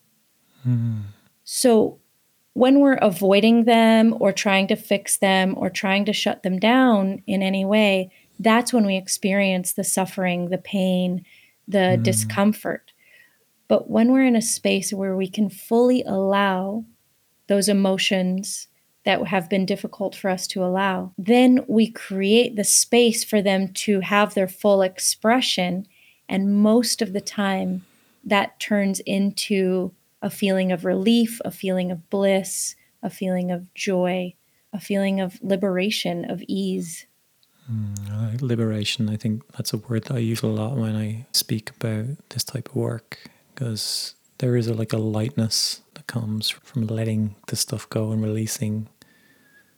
[0.67, 1.03] Mm.
[1.43, 1.99] So,
[2.53, 7.23] when we're avoiding them or trying to fix them or trying to shut them down
[7.25, 11.25] in any way, that's when we experience the suffering, the pain,
[11.67, 12.03] the mm.
[12.03, 12.91] discomfort.
[13.67, 16.85] But when we're in a space where we can fully allow
[17.47, 18.67] those emotions
[19.05, 23.73] that have been difficult for us to allow, then we create the space for them
[23.73, 25.87] to have their full expression.
[26.29, 27.85] And most of the time,
[28.23, 29.91] that turns into
[30.23, 34.33] a feeling of relief, a feeling of bliss, a feeling of joy,
[34.71, 37.05] a feeling of liberation, of ease.
[37.71, 41.69] Mm, liberation, I think that's a word that I use a lot when I speak
[41.71, 43.19] about this type of work
[43.53, 48.23] because there is a, like a lightness that comes from letting the stuff go and
[48.23, 48.87] releasing.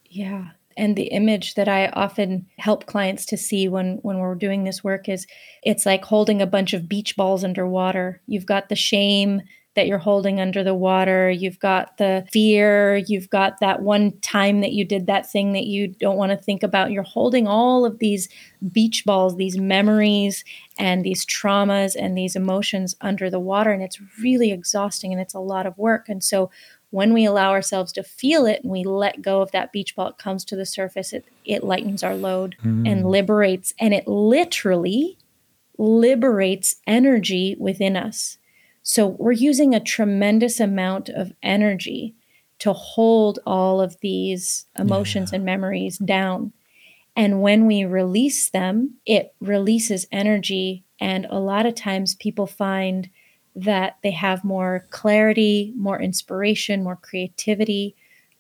[0.05, 0.49] Yeah.
[0.77, 4.84] And the image that I often help clients to see when when we're doing this
[4.84, 5.25] work is
[5.63, 8.21] it's like holding a bunch of beach balls underwater.
[8.27, 9.41] You've got the shame,
[9.76, 11.30] that you're holding under the water.
[11.30, 12.96] You've got the fear.
[12.96, 16.38] You've got that one time that you did that thing that you don't want to
[16.38, 16.92] think about.
[16.92, 18.30] You're holding all of these
[18.72, 20.44] beach balls, these memories
[20.80, 23.72] and these traumas and these emotions under the water.
[23.72, 26.08] And it's really exhausting and it's a lot of work.
[26.10, 26.50] And so
[26.92, 30.08] when we allow ourselves to feel it and we let go of that beach ball,
[30.08, 32.90] it comes to the surface, it, it lightens our load mm.
[32.90, 33.74] and liberates.
[33.80, 35.18] And it literally
[35.78, 38.38] liberates energy within us.
[38.88, 42.13] So we're using a tremendous amount of energy
[42.60, 45.38] to hold all of these emotions yeah.
[45.38, 46.54] and memories down.
[47.15, 50.84] And when we release them, it releases energy.
[51.00, 53.10] And a lot of times people find
[53.56, 57.95] that they have more clarity, more inspiration, more creativity.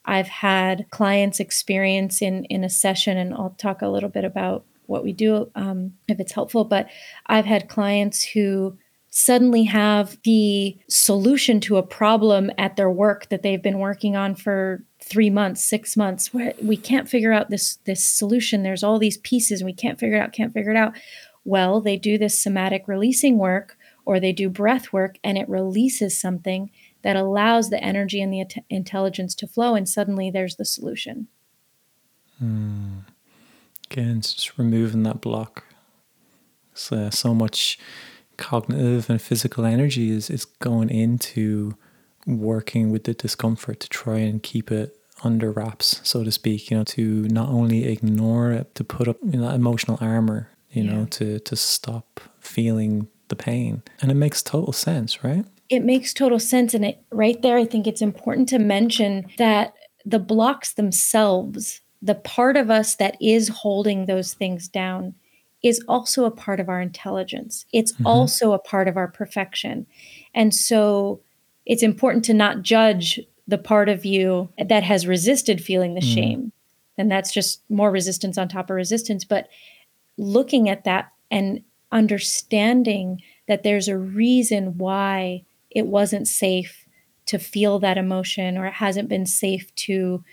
[0.05, 4.63] I've had clients experience in, in a session, and I'll talk a little bit about
[4.85, 6.65] what we do um, if it's helpful.
[6.65, 6.87] But
[7.25, 8.77] I've had clients who
[9.17, 14.35] suddenly have the solution to a problem at their work that they've been working on
[14.35, 16.33] for three months six months.
[16.33, 18.61] Where we can't figure out this this solution.
[18.61, 20.97] There's all these pieces and we can't figure it out can't figure it out.
[21.45, 26.19] Well they do this somatic releasing work or they do breath work and it releases
[26.19, 26.69] something
[27.01, 31.29] that allows the energy and the intelligence to flow and suddenly there's the solution.
[32.39, 32.97] Hmm.
[33.89, 35.63] again it's just removing that block.
[36.73, 37.79] So, uh, so much
[38.37, 41.75] cognitive and physical energy is, is going into
[42.25, 46.77] working with the discomfort to try and keep it under wraps, so to speak, you
[46.77, 50.93] know, to not only ignore it, to put up you know, emotional armor, you yeah.
[50.93, 53.81] know, to, to stop feeling the pain.
[54.01, 55.45] And it makes total sense, right?
[55.69, 56.73] It makes total sense.
[56.73, 59.73] And it right there, I think it's important to mention that
[60.05, 65.15] the blocks themselves, the part of us that is holding those things down,
[65.65, 67.65] is also a part of our intelligence.
[67.73, 68.05] It's mm-hmm.
[68.05, 69.87] also a part of our perfection.
[70.35, 71.21] And so
[71.65, 76.13] it's important to not judge the part of you that has resisted feeling the mm.
[76.13, 76.51] shame.
[76.99, 79.25] And that's just more resistance on top of resistance.
[79.25, 79.47] But
[80.17, 86.85] looking at that and understanding that there's a reason why it wasn't safe
[87.25, 90.23] to feel that emotion or it hasn't been safe to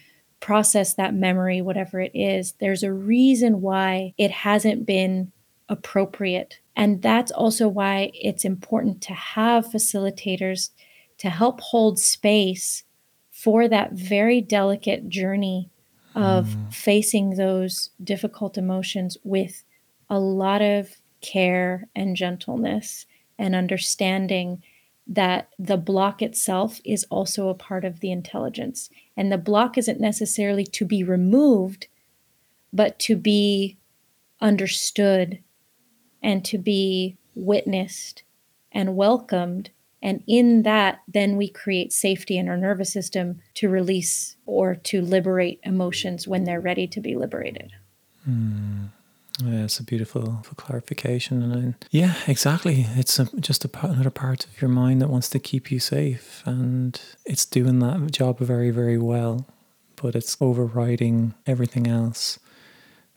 [0.43, 5.33] process that memory, whatever it is, there's a reason why it hasn't been
[5.69, 6.59] appropriate.
[6.77, 10.71] And that's also why it's important to have facilitators
[11.19, 12.83] to help hold space
[13.31, 15.71] for that very delicate journey
[16.15, 16.75] of mm.
[16.75, 19.63] facing those difficult emotions with
[20.11, 23.07] a lot of care and gentleness
[23.39, 24.63] and understanding
[25.07, 28.89] that the block itself is also a part of the intelligence.
[29.17, 31.89] And the block isn't necessarily to be removed,
[32.73, 33.77] but to be
[34.41, 35.41] understood
[36.23, 38.23] and to be witnessed
[38.71, 39.71] and welcomed
[40.03, 45.01] And in that, then we create safety in our nervous system to release or to
[45.01, 47.73] liberate emotions when they're ready to be liberated.
[48.29, 48.89] Mm.
[49.41, 52.87] Yeah, it's a beautiful clarification, and yeah, exactly.
[52.97, 56.43] It's a, just a, another part of your mind that wants to keep you safe,
[56.45, 59.47] and it's doing that job very, very well.
[59.97, 62.39] But it's overriding everything else.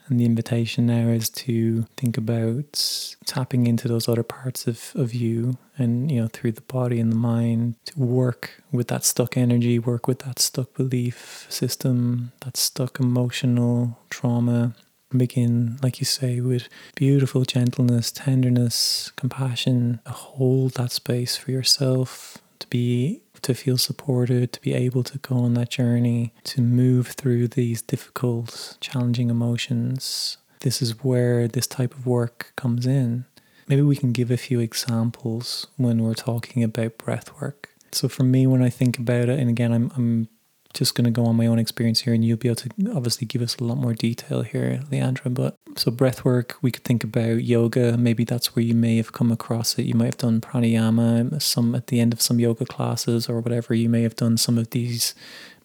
[0.08, 5.16] And the invitation now is to think about tapping into those other parts of, of
[5.16, 9.36] you and, you know, through the body and the mind to work with that stuck
[9.36, 14.76] energy, work with that stuck belief system, that stuck emotional trauma.
[15.16, 20.00] Begin, like you say, with beautiful gentleness, tenderness, compassion.
[20.06, 25.36] Hold that space for yourself to be to feel supported, to be able to go
[25.36, 30.38] on that journey, to move through these difficult, challenging emotions.
[30.62, 33.26] This is where this type of work comes in.
[33.68, 37.70] Maybe we can give a few examples when we're talking about breath work.
[37.92, 40.28] So, for me, when I think about it, and again, I'm, I'm
[40.76, 43.26] just going to go on my own experience here, and you'll be able to obviously
[43.26, 45.34] give us a lot more detail here, Leandra.
[45.34, 47.98] But so, breath work, we could think about yoga.
[47.98, 49.84] Maybe that's where you may have come across it.
[49.84, 53.74] You might have done pranayama, some at the end of some yoga classes or whatever.
[53.74, 55.16] You may have done some of these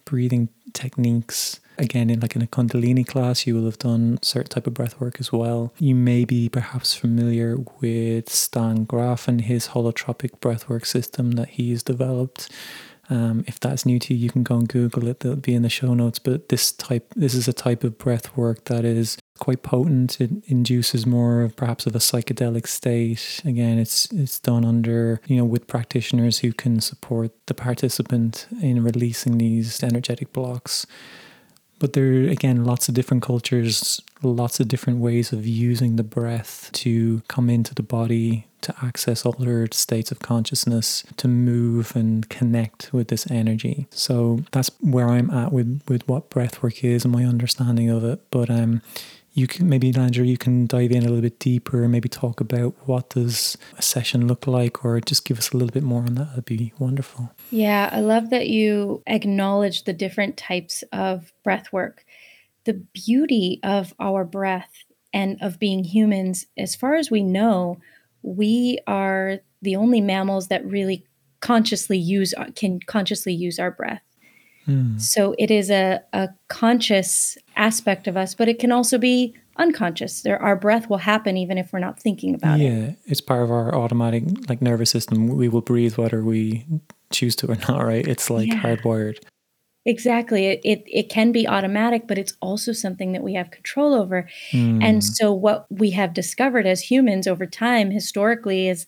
[0.05, 1.61] breathing techniques.
[1.79, 5.01] Again, in like in a Kundalini class, you will have done certain type of breath
[5.01, 5.73] work as well.
[5.79, 11.83] You may be perhaps familiar with Stan Grof and his holotropic breathwork system that he's
[11.83, 12.51] developed.
[13.11, 15.21] Um, if that's new to you, you can go and Google it.
[15.21, 16.21] They'll be in the show notes.
[16.21, 20.21] But this type, this is a type of breath work that is quite potent.
[20.21, 23.43] It induces more of perhaps of a psychedelic state.
[23.45, 28.85] Again, it's it's done under you know with practitioners who can support the participant in
[28.85, 30.87] releasing these energetic blocks.
[31.81, 36.05] But there are, again, lots of different cultures, lots of different ways of using the
[36.05, 42.29] breath to come into the body, to access altered states of consciousness, to move and
[42.29, 43.87] connect with this energy.
[43.91, 48.05] So that's where I'm at with, with what breath work is and my understanding of
[48.05, 48.21] it.
[48.31, 48.83] But um,
[49.33, 52.75] you can maybe Leandra, you can dive in a little bit deeper maybe talk about
[52.87, 56.15] what does a session look like or just give us a little bit more on
[56.15, 61.73] that that'd be wonderful yeah i love that you acknowledge the different types of breath
[61.73, 62.05] work
[62.65, 67.79] the beauty of our breath and of being humans as far as we know
[68.23, 71.05] we are the only mammals that really
[71.41, 74.03] consciously use can consciously use our breath
[74.71, 74.99] Hmm.
[74.99, 80.23] So it is a, a conscious aspect of us, but it can also be unconscious.
[80.23, 82.81] There, our breath will happen even if we're not thinking about yeah, it.
[82.81, 85.29] Yeah, it's part of our automatic like nervous system.
[85.29, 86.67] We will breathe whether we
[87.11, 87.85] choose to or not.
[87.85, 88.07] Right?
[88.07, 88.61] It's like yeah.
[88.61, 89.19] hardwired.
[89.87, 90.47] Exactly.
[90.47, 94.29] It, it it can be automatic, but it's also something that we have control over.
[94.53, 94.83] Mm.
[94.85, 98.87] And so what we have discovered as humans over time historically is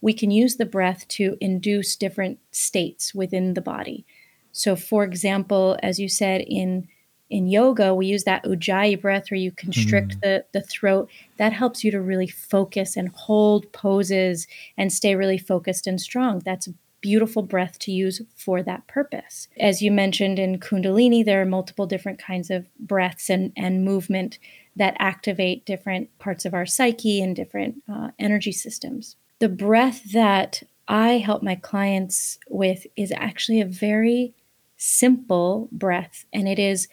[0.00, 4.06] we can use the breath to induce different states within the body.
[4.52, 6.88] So, for example, as you said in
[7.30, 10.20] in yoga, we use that ujjayi breath where you constrict mm.
[10.22, 11.10] the, the throat.
[11.38, 16.40] That helps you to really focus and hold poses and stay really focused and strong.
[16.44, 16.68] That's
[17.04, 19.46] beautiful breath to use for that purpose.
[19.60, 24.38] As you mentioned in Kundalini, there are multiple different kinds of breaths and, and movement
[24.74, 29.16] that activate different parts of our psyche and different uh, energy systems.
[29.38, 34.32] The breath that I help my clients with is actually a very
[34.78, 36.88] simple breath, and it is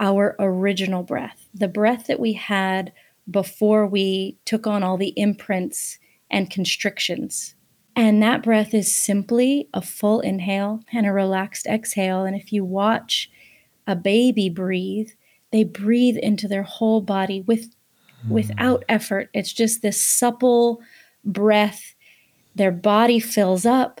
[0.00, 2.90] our original breath, the breath that we had
[3.30, 5.98] before we took on all the imprints
[6.30, 7.54] and constrictions.
[7.94, 12.24] And that breath is simply a full inhale and a relaxed exhale.
[12.24, 13.30] And if you watch
[13.86, 15.10] a baby breathe,
[15.50, 17.70] they breathe into their whole body with
[18.26, 18.30] mm.
[18.30, 19.28] without effort.
[19.34, 20.80] It's just this supple
[21.24, 21.94] breath.
[22.54, 24.00] Their body fills up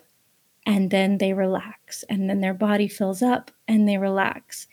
[0.64, 4.68] and then they relax and then their body fills up and they relax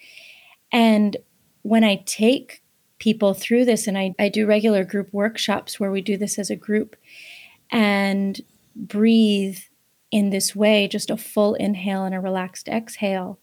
[0.72, 1.18] and
[1.64, 2.62] when i take
[3.00, 6.50] people through this and I, I do regular group workshops where we do this as
[6.50, 6.96] a group
[7.72, 8.40] and
[8.88, 9.60] breathe
[10.12, 13.40] in this way just a full inhale and a relaxed exhale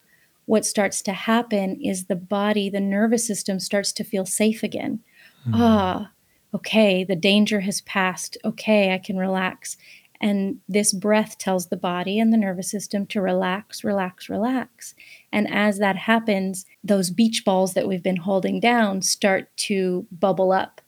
[0.46, 5.00] what starts to happen is the body the nervous system starts to feel safe again
[5.46, 5.60] mm-hmm.
[5.60, 6.10] ah
[6.54, 9.76] okay the danger has passed okay i can relax
[10.20, 14.94] and this breath tells the body and the nervous system to relax, relax, relax.
[15.32, 20.52] And as that happens, those beach balls that we've been holding down start to bubble
[20.52, 20.80] up.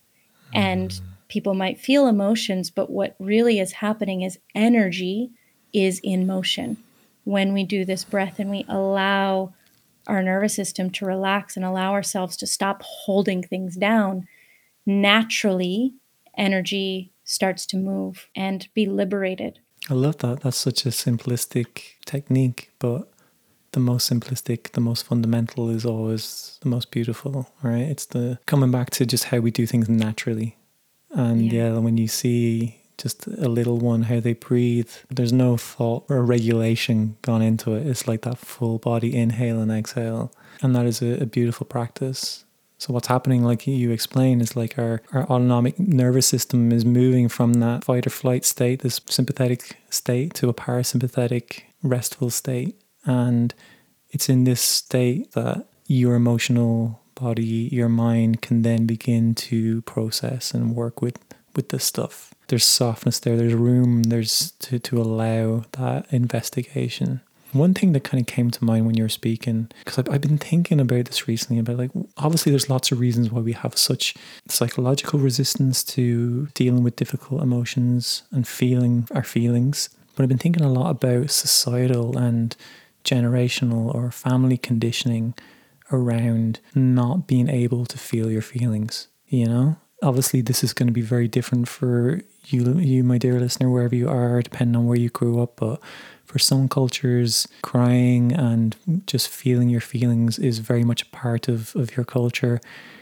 [0.54, 1.00] And mm.
[1.28, 5.30] People might feel emotions, but what really is happening is energy
[5.72, 6.78] is in motion
[7.24, 9.52] when we do this breath and we allow
[10.06, 14.26] our nervous system to relax and allow ourselves to stop holding things down.
[14.86, 15.92] Naturally,
[16.36, 19.58] energy starts to move and be liberated.
[19.90, 20.40] I love that.
[20.40, 23.10] That's such a simplistic technique, but
[23.72, 27.82] the most simplistic, the most fundamental is always the most beautiful, right?
[27.82, 30.56] It's the coming back to just how we do things naturally.
[31.10, 35.56] And yeah, yeah when you see just a little one, how they breathe, there's no
[35.56, 37.86] thought or regulation gone into it.
[37.86, 40.32] It's like that full body inhale and exhale.
[40.60, 42.44] And that is a, a beautiful practice.
[42.78, 47.28] So what's happening, like you explain, is like our, our autonomic nervous system is moving
[47.28, 52.80] from that fight or flight state, this sympathetic state, to a parasympathetic restful state.
[53.04, 53.52] And
[54.10, 60.52] it's in this state that your emotional body, your mind can then begin to process
[60.52, 61.18] and work with
[61.56, 62.32] with this stuff.
[62.46, 67.20] There's softness there, there's room, there's to, to allow that investigation.
[67.52, 70.20] One thing that kind of came to mind when you were speaking, because I've, I've
[70.20, 73.76] been thinking about this recently, about like, obviously, there's lots of reasons why we have
[73.76, 74.14] such
[74.48, 79.88] psychological resistance to dealing with difficult emotions and feeling our feelings.
[80.14, 82.54] But I've been thinking a lot about societal and
[83.04, 85.34] generational or family conditioning
[85.90, 89.76] around not being able to feel your feelings, you know?
[90.02, 93.96] Obviously, this is going to be very different for you, you, my dear listener, wherever
[93.96, 95.56] you are, depending on where you grew up.
[95.56, 95.80] But
[96.24, 98.76] for some cultures, crying and
[99.06, 102.60] just feeling your feelings is very much a part of, of your culture.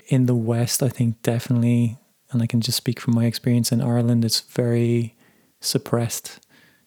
[0.08, 1.98] In the West, I think definitely,
[2.30, 5.16] and I can just speak from my experience in Ireland, it's very
[5.60, 6.40] suppressed.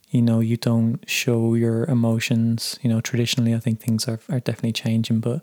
[0.10, 2.80] You know, you don't show your emotions.
[2.82, 5.42] You know, traditionally, I think things are, are definitely changing, but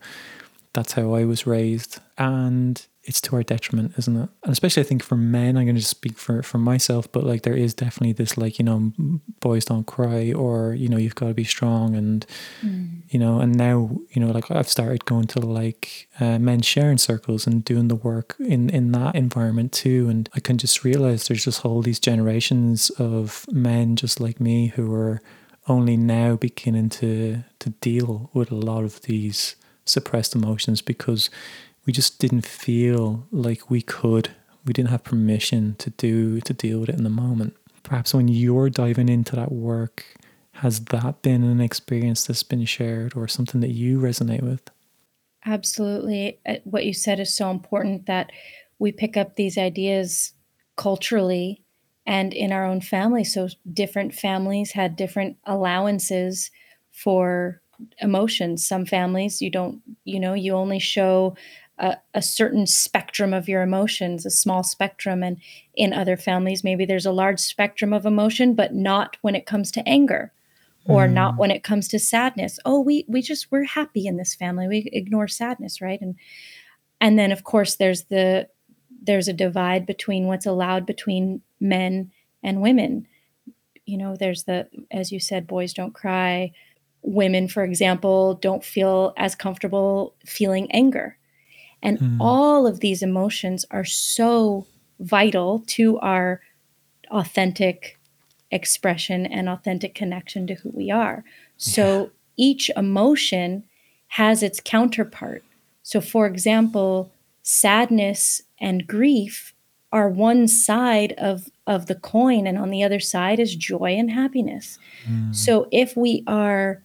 [0.77, 2.01] that's how I was raised.
[2.18, 4.29] And it's to our detriment, isn't it?
[4.43, 7.24] And especially I think for men, I'm going to just speak for, for myself, but
[7.24, 8.93] like there is definitely this like, you know,
[9.41, 11.95] boys don't cry or, you know, you've got to be strong.
[11.95, 12.27] And,
[12.62, 13.01] mm.
[13.09, 16.99] you know, and now, you know, like I've started going to like uh, men's sharing
[16.99, 20.09] circles and doing the work in, in that environment too.
[20.11, 24.68] And I can just realize there's just all these generations of men just like me
[24.68, 25.22] who are
[25.68, 29.57] only now beginning to, to deal with a lot of these
[29.87, 31.30] suppressed emotions because
[31.87, 34.30] we just didn't feel like we could.
[34.64, 37.57] We didn't have permission to do to deal with it in the moment.
[37.82, 40.05] Perhaps when you're diving into that work,
[40.55, 44.70] has that been an experience that's been shared or something that you resonate with?
[45.45, 46.41] Absolutely.
[46.45, 48.32] Uh, what you said is so important that
[48.78, 50.32] we pick up these ideas
[50.76, 51.62] culturally
[52.05, 53.22] and in our own family.
[53.22, 56.51] So different families had different allowances
[56.93, 57.61] for
[58.01, 58.66] emotions.
[58.66, 61.37] Some families you don't, you know, you only show
[61.79, 65.22] a, a, certain spectrum of your emotions, a small spectrum.
[65.22, 65.39] And
[65.74, 69.70] in other families, maybe there's a large spectrum of emotion, but not when it comes
[69.72, 70.33] to anger
[70.89, 71.12] or mm.
[71.12, 72.59] not when it comes to sadness.
[72.64, 74.68] Oh, we we just we're happy in this family.
[74.68, 76.01] We ignore sadness, right?
[76.01, 76.16] And
[77.01, 78.49] and then of course there's the
[79.03, 82.11] there's a divide between what's allowed between men
[82.43, 83.07] and women.
[83.85, 86.53] You know, there's the as you said, boys don't cry.
[87.07, 91.16] Women, for example, don't feel as comfortable feeling anger
[91.82, 92.16] and mm.
[92.20, 94.66] all of these emotions are so
[95.00, 96.40] vital to our
[97.11, 97.98] authentic
[98.50, 101.24] expression and authentic connection to who we are.
[101.57, 102.09] So yeah.
[102.36, 103.64] each emotion
[104.09, 105.44] has its counterpart.
[105.82, 109.54] So, for example, sadness and grief
[109.92, 114.11] are one side of, of the coin, and on the other side is joy and
[114.11, 114.78] happiness.
[115.09, 115.34] Mm.
[115.34, 116.82] So, if we are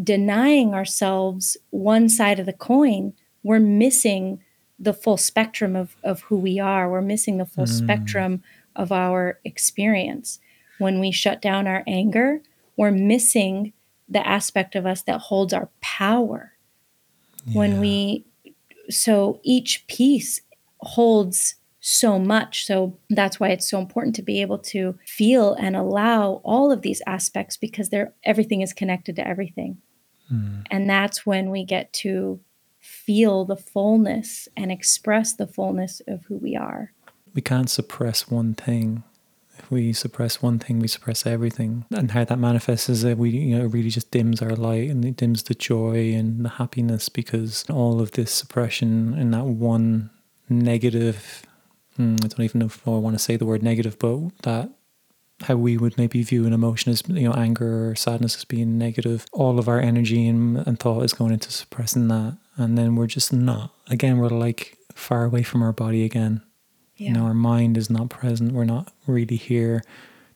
[0.00, 3.12] denying ourselves one side of the coin,
[3.42, 4.40] we're missing
[4.78, 6.90] the full spectrum of, of who we are.
[6.90, 7.68] We're missing the full mm.
[7.68, 8.42] spectrum
[8.74, 10.40] of our experience.
[10.78, 12.42] When we shut down our anger,
[12.76, 13.72] we're missing
[14.08, 16.52] the aspect of us that holds our power.
[17.46, 17.58] Yeah.
[17.58, 18.24] When we,
[18.90, 20.40] so each piece
[20.78, 22.64] holds so much.
[22.64, 26.82] So that's why it's so important to be able to feel and allow all of
[26.82, 29.78] these aspects because they're everything is connected to everything.
[30.32, 30.64] Mm.
[30.70, 32.40] And that's when we get to
[32.78, 36.92] feel the fullness and express the fullness of who we are.
[37.34, 39.02] We can't suppress one thing.
[39.58, 41.84] If we suppress one thing, we suppress everything.
[41.90, 44.88] And how that manifests is that we, you know, it really just dims our light
[44.88, 49.44] and it dims the joy and the happiness because all of this suppression and that
[49.44, 50.10] one
[50.48, 51.44] negative,
[51.96, 54.70] hmm, I don't even know if I want to say the word negative, but that
[55.42, 58.78] how we would maybe view an emotion as you know anger or sadness as being
[58.78, 59.26] negative.
[59.32, 63.06] All of our energy and, and thought is going into suppressing that and then we're
[63.06, 63.72] just not.
[63.88, 66.42] Again we're like far away from our body again.
[66.96, 67.08] Yeah.
[67.08, 68.52] you know our mind is not present.
[68.52, 69.82] We're not really here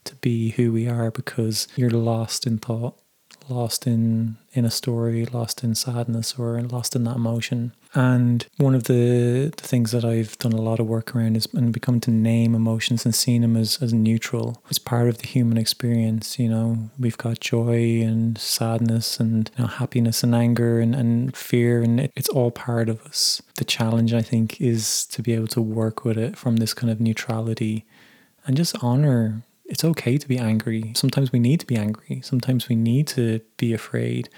[0.05, 2.99] to be who we are because you're lost in thought
[3.49, 8.75] lost in in a story lost in sadness or lost in that emotion And one
[8.75, 11.99] of the, the things that I've done a lot of work around is and become
[12.01, 14.63] to name emotions and seeing them as, as neutral.
[14.69, 16.91] It's part of the human experience, you know.
[16.99, 21.99] We've got joy and sadness and you know, happiness and anger and, and fear, and
[21.99, 23.41] it, it's all part of us.
[23.55, 26.93] The challenge, I think, is to be able to work with it from this kind
[26.93, 27.87] of neutrality
[28.47, 30.93] and just honor it's okay to be angry.
[30.95, 32.21] Sometimes we need to be angry.
[32.23, 34.29] Sometimes we need to be afraid.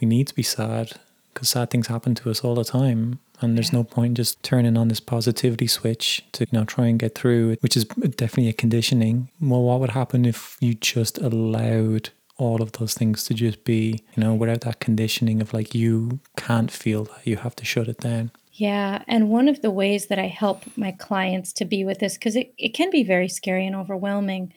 [0.00, 0.98] We need to be sad
[1.32, 3.20] because sad things happen to us all the time.
[3.40, 3.78] And there's yeah.
[3.78, 7.50] no point just turning on this positivity switch to you know try and get through
[7.50, 9.30] it, which is definitely a conditioning.
[9.40, 12.10] Well, what would happen if you just allowed
[12.40, 16.20] all of those things to just be, you know, without that conditioning of like you
[16.36, 18.30] can't feel that, you have to shut it down.
[18.52, 19.02] Yeah.
[19.06, 22.36] And one of the ways that I help my clients to be with this, because
[22.36, 24.52] it, it can be very scary and overwhelming,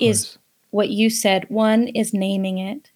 [0.00, 0.38] is
[0.70, 1.48] what you said.
[1.48, 2.90] One is naming it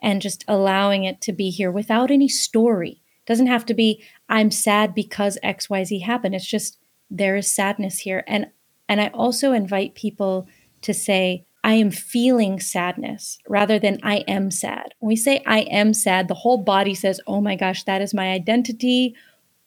[0.00, 3.02] and just allowing it to be here without any story.
[3.20, 6.34] It doesn't have to be, I'm sad because XYZ happened.
[6.34, 6.78] It's just
[7.10, 8.24] there is sadness here.
[8.26, 8.48] And
[8.90, 10.48] and I also invite people
[10.80, 14.94] to say, I am feeling sadness rather than I am sad.
[14.98, 18.14] When we say I am sad, the whole body says, Oh my gosh, that is
[18.14, 19.14] my identity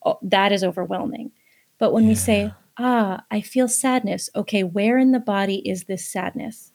[0.05, 1.31] oh, that is overwhelming.
[1.77, 2.09] But when yeah.
[2.09, 6.71] we say, ah, I feel sadness, okay, where in the body is this sadness?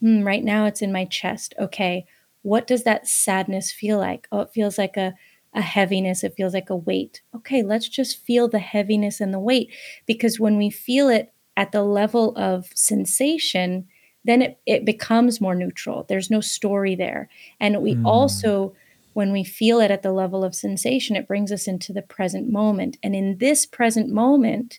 [0.00, 1.54] Hmm, right now it's in my chest.
[1.58, 2.06] Okay,
[2.42, 4.28] what does that sadness feel like?
[4.32, 5.14] Oh, it feels like a,
[5.54, 7.22] a heaviness, it feels like a weight.
[7.34, 9.72] Okay, let's just feel the heaviness and the weight
[10.06, 13.88] because when we feel it at the level of sensation,
[14.24, 16.04] then it, it becomes more neutral.
[16.08, 17.28] There's no story there.
[17.60, 18.06] And we mm.
[18.06, 18.74] also
[19.14, 22.48] when we feel it at the level of sensation, it brings us into the present
[22.48, 22.96] moment.
[23.02, 24.78] And in this present moment,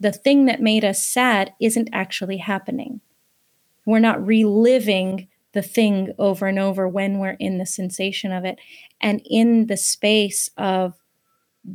[0.00, 3.02] the thing that made us sad isn't actually happening.
[3.84, 8.58] We're not reliving the thing over and over when we're in the sensation of it.
[9.00, 10.92] And in the space of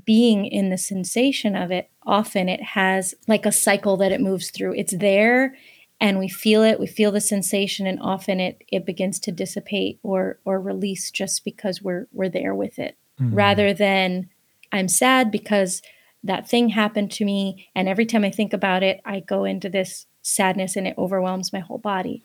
[0.06, 4.52] being in the sensation of it, often it has like a cycle that it moves
[4.52, 4.76] through.
[4.76, 5.56] It's there
[6.00, 10.00] and we feel it we feel the sensation and often it it begins to dissipate
[10.04, 13.36] or or release just because we're we're there with it mm-hmm.
[13.36, 14.28] rather than
[14.72, 15.82] i'm sad because
[16.24, 19.70] that thing happened to me and every time i think about it i go into
[19.70, 22.24] this sadness and it overwhelms my whole body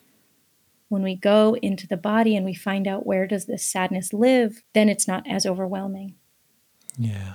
[0.88, 4.62] when we go into the body and we find out where does this sadness live
[4.72, 6.14] then it's not as overwhelming
[6.98, 7.34] yeah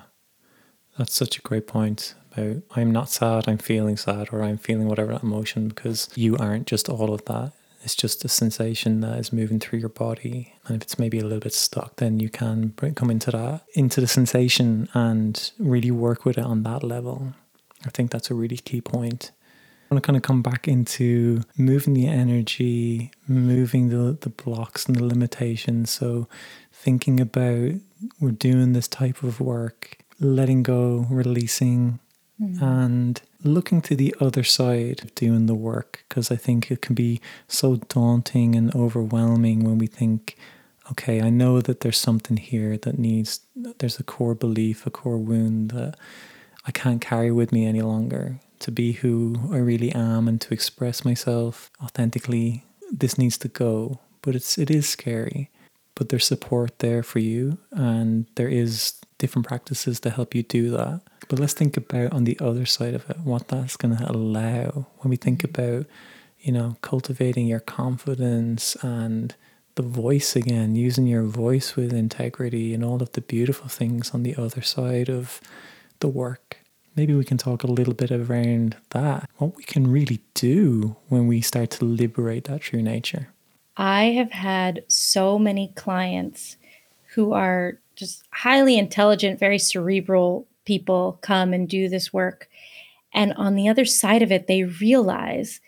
[0.98, 4.88] that's such a great point about I'm not sad, I'm feeling sad, or I'm feeling
[4.88, 7.54] whatever emotion because you aren't just all of that.
[7.84, 10.54] It's just a sensation that is moving through your body.
[10.68, 13.64] And if it's maybe a little bit stuck, then you can bring, come into that,
[13.74, 17.34] into the sensation and really work with it on that level.
[17.84, 19.32] I think that's a really key point.
[19.92, 24.86] I want to kind of come back into moving the energy, moving the, the blocks
[24.86, 25.92] and the limitations.
[25.92, 26.30] So,
[26.72, 27.74] thinking about
[28.18, 32.00] we're doing this type of work, letting go, releasing,
[32.42, 32.62] mm.
[32.62, 36.96] and looking to the other side of doing the work because I think it can
[36.96, 37.20] be
[37.50, 40.38] so daunting and overwhelming when we think,
[40.90, 45.18] okay, I know that there's something here that needs, there's a core belief, a core
[45.18, 45.98] wound that
[46.66, 50.54] I can't carry with me any longer to be who I really am and to
[50.54, 52.64] express myself authentically.
[52.92, 55.50] This needs to go, but it's it is scary.
[55.96, 60.72] But there's support there for you, and there is different practices to help you do
[60.72, 61.02] that.
[61.28, 64.88] But let's think about on the other side of it, what that's going to allow
[65.00, 65.62] when we think mm-hmm.
[65.62, 65.86] about,
[66.40, 69.36] you know, cultivating your confidence and
[69.76, 74.24] the voice again, using your voice with integrity and all of the beautiful things on
[74.24, 75.40] the other side of
[76.00, 76.58] the work.
[76.96, 81.28] Maybe we can talk a little bit around that, what we can really do when
[81.28, 83.30] we start to liberate that true nature.
[83.78, 86.58] I have had so many clients
[87.14, 92.50] who are just highly intelligent, very cerebral people come and do this work.
[93.14, 95.60] And on the other side of it, they realize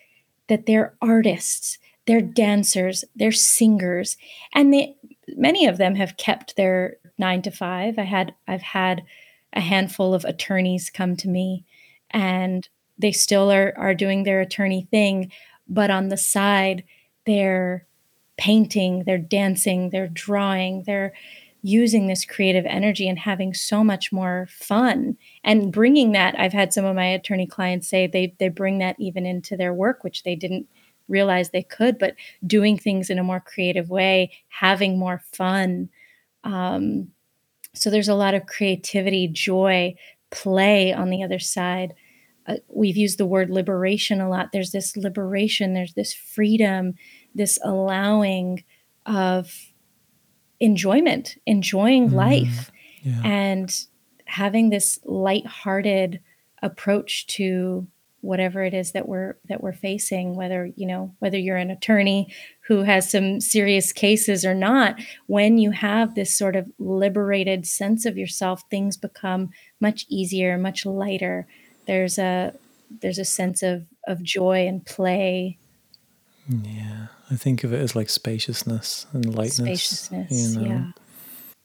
[0.47, 4.17] that they're artists, they're dancers, they're singers,
[4.53, 4.95] and they
[5.35, 7.97] many of them have kept their nine to five.
[7.97, 9.03] I had I've had
[9.53, 11.63] a handful of attorneys come to me
[12.11, 15.31] and they still are are doing their attorney thing,
[15.67, 16.83] but on the side,
[17.25, 17.85] they're
[18.37, 21.13] painting, they're dancing, they're drawing, they're
[21.63, 26.37] using this creative energy and having so much more fun and bringing that.
[26.37, 29.73] I've had some of my attorney clients say they they bring that even into their
[29.73, 30.67] work which they didn't
[31.07, 35.89] realize they could but doing things in a more creative way having more fun
[36.45, 37.09] um,
[37.73, 39.95] so there's a lot of creativity joy
[40.31, 41.93] play on the other side.
[42.45, 44.51] Uh, we've used the word liberation a lot.
[44.51, 46.95] There's this liberation there's this freedom
[47.35, 48.63] this allowing
[49.05, 49.53] of
[50.59, 52.71] enjoyment, enjoying mm, life,
[53.01, 53.21] yeah.
[53.23, 53.75] and
[54.25, 56.19] having this light-hearted
[56.61, 57.87] approach to
[58.23, 62.33] whatever it is that we're that we're facing whether you know whether you're an attorney
[62.67, 64.95] who has some serious cases or not
[65.27, 69.49] when you have this sort of liberated sense of yourself things become
[69.81, 71.45] much easier much lighter.
[71.85, 72.53] There's a
[73.01, 75.57] there's a sense of of joy and play.
[76.49, 80.67] Yeah i think of it as like spaciousness and lightness spaciousness you know?
[80.67, 80.85] yeah.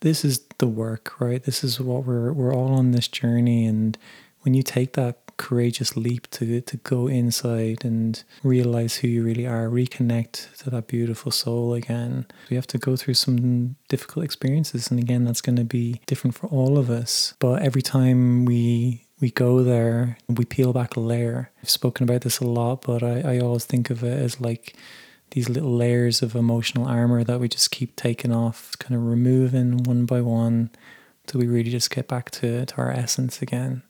[0.01, 1.43] this is the work right?
[1.43, 3.99] This is what we're we're all on this journey and
[4.43, 9.47] when you take that courageous leap to to go inside and realize who you really
[9.47, 12.27] are, reconnect to that beautiful soul again.
[12.51, 16.37] We have to go through some difficult experiences, and again, that's going to be different
[16.37, 17.35] for all of us.
[17.39, 21.51] But every time we we go there, we peel back a layer.
[21.63, 24.77] I've spoken about this a lot, but I, I always think of it as like
[25.31, 29.83] these little layers of emotional armor that we just keep taking off, kind of removing
[29.83, 30.71] one by one
[31.27, 33.83] till we really just get back to, to our essence again.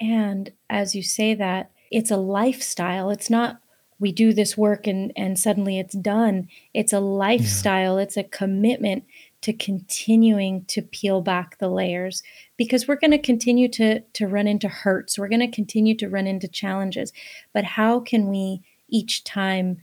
[0.00, 3.10] And as you say that, it's a lifestyle.
[3.10, 3.60] It's not
[3.98, 6.48] we do this work and and suddenly it's done.
[6.72, 7.96] It's a lifestyle.
[7.96, 8.04] Yeah.
[8.04, 9.04] It's a commitment
[9.42, 12.22] to continuing to peel back the layers
[12.56, 15.18] because we're going to continue to to run into hurts.
[15.18, 17.12] We're going to continue to run into challenges.
[17.52, 19.82] But how can we each time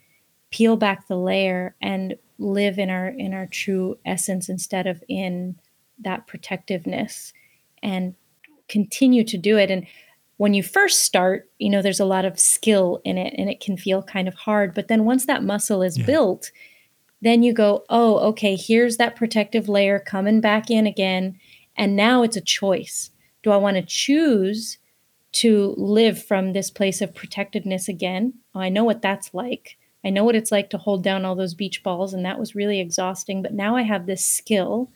[0.52, 5.56] peel back the layer and live in our in our true essence instead of in
[6.00, 7.34] that protectiveness
[7.82, 8.16] and
[8.68, 9.86] continue to do it and
[10.38, 13.60] when you first start, you know, there's a lot of skill in it and it
[13.60, 14.74] can feel kind of hard.
[14.74, 16.06] But then once that muscle is yeah.
[16.06, 16.52] built,
[17.22, 21.40] then you go, oh, okay, here's that protective layer coming back in again.
[21.76, 23.10] And now it's a choice.
[23.42, 24.78] Do I want to choose
[25.34, 28.34] to live from this place of protectedness again?
[28.54, 29.78] Oh, I know what that's like.
[30.06, 32.56] I know what it's like to hold down all those beach balls, and that was
[32.56, 33.42] really exhausting.
[33.42, 34.92] But now I have this skill,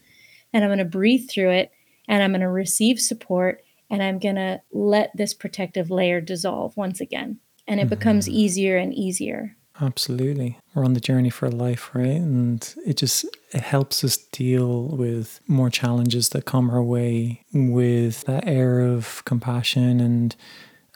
[0.54, 1.72] and I'm going to breathe through it,
[2.08, 6.76] and I'm going to receive support, and I'm going to let this protective layer dissolve
[6.78, 7.39] once again.
[7.68, 7.89] And it mm-hmm.
[7.89, 9.58] becomes easier and easier.
[9.80, 10.58] Absolutely.
[10.74, 12.06] We're on the journey for life, right?
[12.06, 18.24] And it just it helps us deal with more challenges that come our way with
[18.26, 20.36] that air of compassion and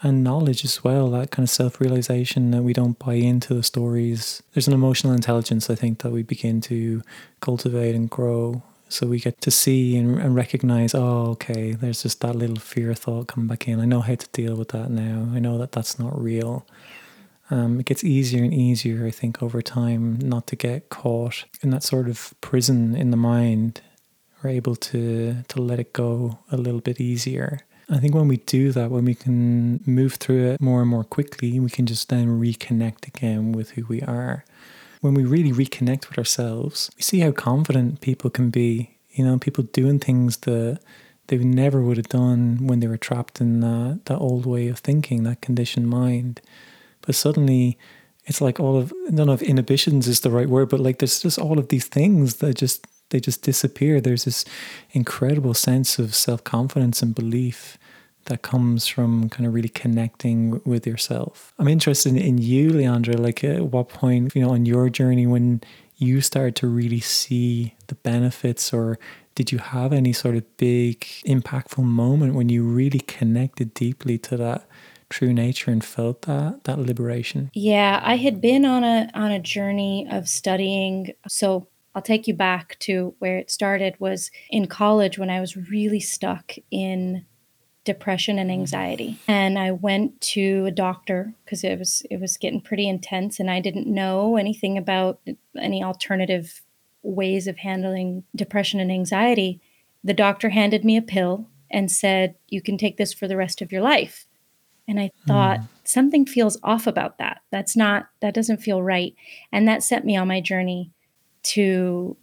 [0.04, 4.44] and knowledge as well, that kind of self-realization that we don't buy into the stories.
[4.54, 7.02] There's an emotional intelligence I think that we begin to
[7.40, 8.62] cultivate and grow
[8.96, 12.94] so we get to see and, and recognize, oh, okay, there's just that little fear
[12.94, 13.80] thought coming back in.
[13.80, 15.30] I know how to deal with that now.
[15.34, 16.66] I know that that's not real.
[17.52, 21.70] Um, it gets easier and easier, I think, over time, not to get caught in
[21.72, 23.82] that sort of prison in the mind.
[24.42, 27.60] We're able to to let it go a little bit easier.
[27.90, 31.04] I think when we do that, when we can move through it more and more
[31.04, 34.44] quickly, we can just then reconnect again with who we are
[35.06, 38.98] when we really reconnect with ourselves, we see how confident people can be.
[39.12, 40.80] You know, people doing things that
[41.28, 44.80] they never would have done when they were trapped in that, that old way of
[44.80, 46.42] thinking, that conditioned mind.
[47.02, 47.78] But suddenly,
[48.26, 51.38] it's like all of know if inhibitions is the right word, but like there's just
[51.38, 54.02] all of these things that just they just disappear.
[54.02, 54.44] There's this
[54.92, 57.78] incredible sense of self confidence and belief
[58.26, 61.54] that comes from kind of really connecting with yourself.
[61.60, 63.20] I'm interested in you, Leandra.
[63.20, 65.62] Like, at what point, you know, on your journey when
[65.98, 69.00] you started to really see the benefits, or
[69.36, 74.38] did you have any sort of big, impactful moment when you really connected deeply to
[74.38, 74.68] that?
[75.08, 79.40] true nature and felt that that liberation yeah i had been on a on a
[79.40, 85.18] journey of studying so I'll take you back to where it started was in college
[85.18, 87.26] when I was really stuck in
[87.86, 89.20] depression and anxiety.
[89.28, 93.50] And I went to a doctor because it was it was getting pretty intense and
[93.50, 95.22] I didn't know anything about
[95.58, 96.62] any alternative
[97.04, 99.62] ways of handling depression and anxiety.
[100.04, 103.62] The doctor handed me a pill and said, "You can take this for the rest
[103.62, 104.26] of your life."
[104.88, 105.68] And I thought mm.
[105.84, 107.42] something feels off about that.
[107.52, 109.16] That's not that doesn't feel right.
[109.52, 110.92] And that set me on my journey
[111.44, 112.18] to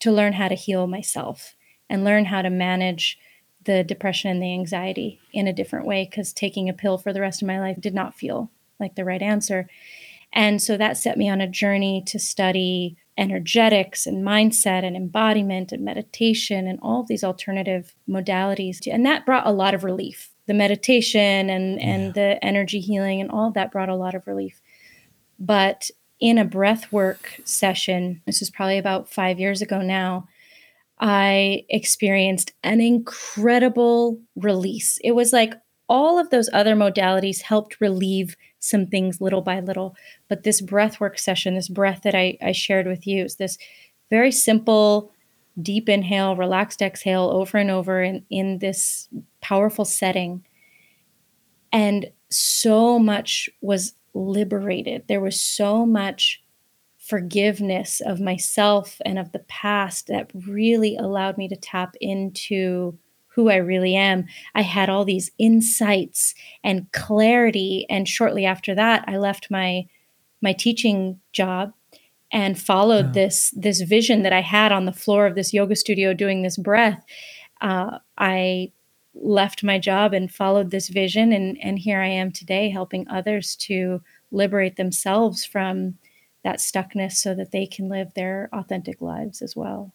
[0.00, 1.56] to learn how to heal myself
[1.88, 3.18] and learn how to manage
[3.66, 7.20] the depression and the anxiety in a different way because taking a pill for the
[7.20, 8.50] rest of my life did not feel
[8.80, 9.68] like the right answer.
[10.32, 15.72] And so that set me on a journey to study energetics and mindset and embodiment
[15.72, 18.78] and meditation and all of these alternative modalities.
[18.90, 20.30] And that brought a lot of relief.
[20.46, 24.26] The meditation and, and the energy healing and all of that brought a lot of
[24.26, 24.60] relief.
[25.38, 25.90] But
[26.20, 30.28] in a breath work session, this was probably about five years ago now,
[30.98, 34.98] I experienced an incredible release.
[35.04, 35.54] It was like
[35.88, 39.94] all of those other modalities helped relieve some things little by little.
[40.28, 43.58] But this breath work session, this breath that I, I shared with you, is this
[44.10, 45.12] very simple
[45.60, 49.08] deep inhale, relaxed exhale over and over in, in this
[49.40, 50.44] powerful setting.
[51.72, 55.04] And so much was liberated.
[55.08, 56.42] There was so much
[57.06, 62.98] forgiveness of myself and of the past that really allowed me to tap into
[63.28, 64.24] who I really am.
[64.54, 66.34] I had all these insights
[66.64, 69.86] and clarity and shortly after that I left my
[70.42, 71.72] my teaching job
[72.32, 73.12] and followed yeah.
[73.12, 76.56] this this vision that I had on the floor of this yoga studio doing this
[76.56, 77.04] breath.
[77.60, 78.72] Uh, I
[79.14, 83.54] left my job and followed this vision, and and here I am today, helping others
[83.56, 85.98] to liberate themselves from
[86.46, 89.92] that stuckness, so that they can live their authentic lives as well.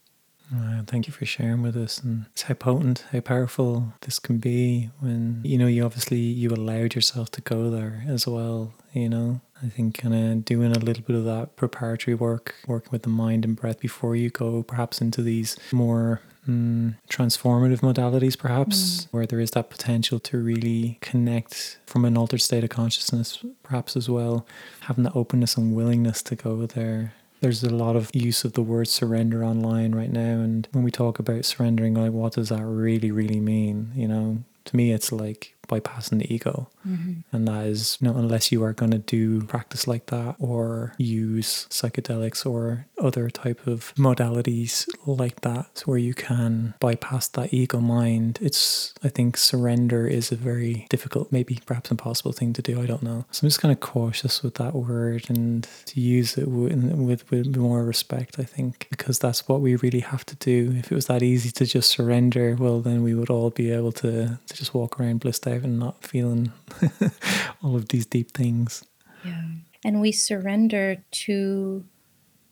[0.54, 4.38] Uh, thank you for sharing with us, and it's how potent, how powerful this can
[4.38, 8.74] be when you know you obviously you allowed yourself to go there as well.
[8.92, 12.92] You know, I think kind of doing a little bit of that preparatory work, working
[12.92, 18.38] with the mind and breath before you go perhaps into these more mm, transformative modalities,
[18.38, 19.08] perhaps, mm.
[19.12, 23.96] where there is that potential to really connect from an altered state of consciousness, perhaps
[23.96, 24.46] as well,
[24.82, 28.62] having the openness and willingness to go there there's a lot of use of the
[28.62, 30.40] word surrender online right now.
[30.42, 33.92] And when we talk about surrendering, like, what does that really, really mean?
[33.96, 36.70] You know, to me, it's like bypassing the ego.
[36.88, 37.22] Mm-hmm.
[37.32, 40.94] And that is, you know, unless you are going to do practice like that or
[40.98, 47.80] use psychedelics or other type of modalities like that where you can bypass that ego
[47.80, 52.82] mind, it's, I think surrender is a very difficult, maybe perhaps impossible thing to do.
[52.82, 53.26] I don't know.
[53.32, 57.32] So I'm just kind of cautious with that word and to use it with, with,
[57.32, 60.74] with more respect, I think, because that's what we really have to do.
[60.78, 63.92] If it was that easy to just surrender, well, then we would all be able
[63.94, 66.52] to, to just walk around blissed out and not feeling
[67.64, 68.84] all of these deep things.
[69.24, 69.44] Yeah.
[69.84, 71.86] And we surrender to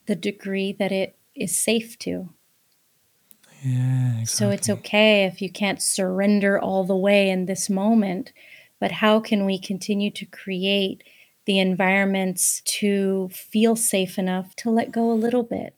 [0.06, 2.30] the degree that it is safe to.
[3.64, 4.26] Yeah, exactly.
[4.26, 8.32] So it's okay if you can't surrender all the way in this moment,
[8.80, 11.04] but how can we continue to create
[11.46, 15.76] the environments to feel safe enough to let go a little bit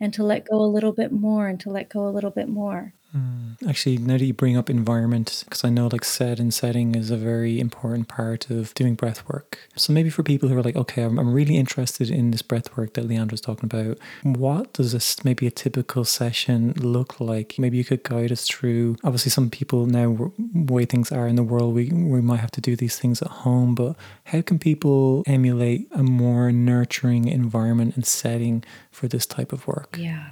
[0.00, 2.48] and to let go a little bit more and to let go a little bit
[2.48, 2.94] more?
[3.16, 3.68] Mm.
[3.68, 7.10] Actually, now that you bring up environment, because I know like set and setting is
[7.10, 9.58] a very important part of doing breath work.
[9.76, 12.76] So maybe for people who are like, okay, I'm, I'm really interested in this breath
[12.76, 17.56] work that Leandra's talking about, what does this maybe a typical session look like?
[17.58, 18.96] Maybe you could guide us through.
[19.02, 22.60] Obviously, some people now, way things are in the world, we, we might have to
[22.60, 28.06] do these things at home, but how can people emulate a more nurturing environment and
[28.06, 29.96] setting for this type of work?
[29.98, 30.30] Yeah.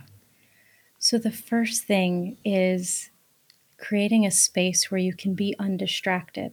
[0.99, 3.11] So, the first thing is
[3.79, 6.53] creating a space where you can be undistracted.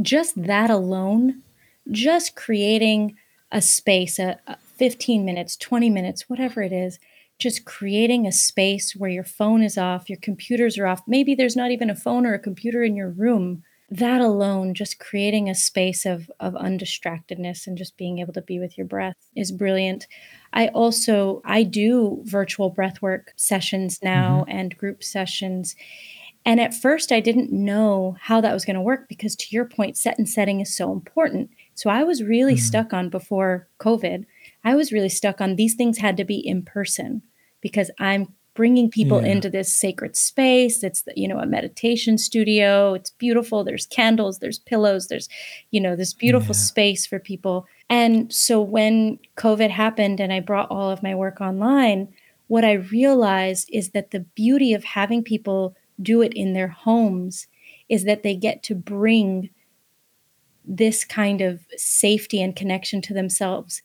[0.00, 1.42] Just that alone,
[1.90, 3.16] just creating
[3.50, 6.98] a space, a, a 15 minutes, 20 minutes, whatever it is,
[7.38, 11.02] just creating a space where your phone is off, your computers are off.
[11.06, 13.62] Maybe there's not even a phone or a computer in your room.
[13.90, 18.58] That alone, just creating a space of, of undistractedness and just being able to be
[18.58, 20.06] with your breath is brilliant.
[20.52, 24.58] I also I do virtual breathwork sessions now mm-hmm.
[24.58, 25.74] and group sessions.
[26.44, 29.64] And at first I didn't know how that was going to work because to your
[29.64, 31.50] point set and setting is so important.
[31.74, 32.60] So I was really mm-hmm.
[32.60, 34.24] stuck on before COVID.
[34.64, 37.22] I was really stuck on these things had to be in person
[37.60, 39.28] because I'm bringing people yeah.
[39.28, 44.58] into this sacred space it's you know a meditation studio it's beautiful there's candles there's
[44.58, 45.28] pillows there's
[45.70, 46.60] you know this beautiful yeah.
[46.60, 51.42] space for people and so when COVID happened and I brought all of my work
[51.42, 52.08] online,
[52.46, 57.48] what I realized is that the beauty of having people do it in their homes
[57.90, 59.50] is that they get to bring
[60.64, 63.82] this kind of safety and connection to themselves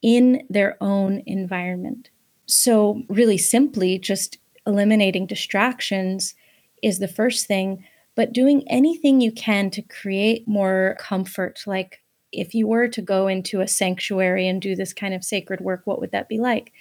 [0.00, 2.10] in their own environment.
[2.46, 6.36] So, really simply, just eliminating distractions
[6.84, 7.84] is the first thing,
[8.14, 12.00] but doing anything you can to create more comfort, like
[12.32, 15.82] if you were to go into a sanctuary and do this kind of sacred work,
[15.84, 16.72] what would that be like?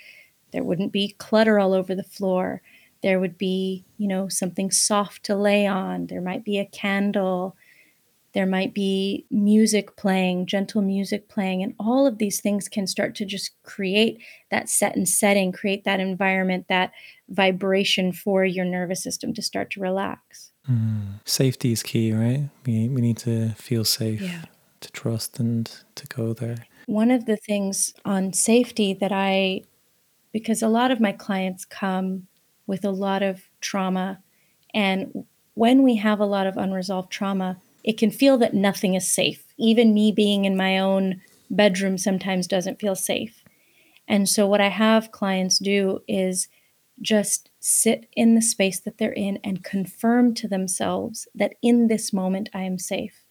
[0.51, 2.61] There wouldn't be clutter all over the floor.
[3.01, 6.07] There would be, you know, something soft to lay on.
[6.07, 7.55] There might be a candle.
[8.33, 13.15] There might be music playing, gentle music playing, and all of these things can start
[13.15, 14.21] to just create
[14.51, 16.91] that set and setting, create that environment, that
[17.29, 20.51] vibration for your nervous system to start to relax.
[20.69, 21.21] Mm.
[21.25, 22.49] Safety is key, right?
[22.67, 24.21] We, we need to feel safe.
[24.21, 24.45] Yeah
[24.81, 26.65] to trust and to go there.
[26.85, 29.61] One of the things on safety that I,
[30.31, 32.27] because a lot of my clients come
[32.67, 34.19] with a lot of trauma,
[34.73, 39.11] and when we have a lot of unresolved trauma, it can feel that nothing is
[39.11, 39.43] safe.
[39.57, 43.43] Even me being in my own bedroom sometimes doesn't feel safe.
[44.07, 46.47] And so, what I have clients do is
[47.01, 52.11] just sit in the space that they're in and confirm to themselves that in this
[52.11, 53.23] moment I am safe.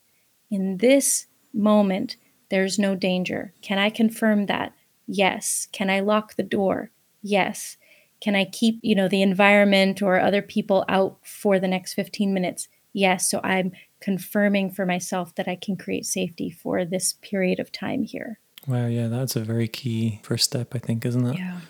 [0.51, 1.26] In this
[1.59, 2.16] moment,
[2.50, 3.52] there's no danger.
[3.61, 4.72] Can I confirm that?
[5.06, 5.68] Yes.
[5.72, 6.90] Can I lock the door?
[7.22, 7.76] Yes.
[8.20, 12.32] Can I keep, you know, the environment or other people out for the next 15
[12.32, 12.68] minutes?
[12.92, 13.30] Yes.
[13.30, 18.04] So I'm confirming for myself that I can create safety for this period of time
[18.04, 18.38] here.
[18.66, 21.38] Wow, yeah, that's a very key first step, I think, isn't it?
[21.38, 21.61] Yeah.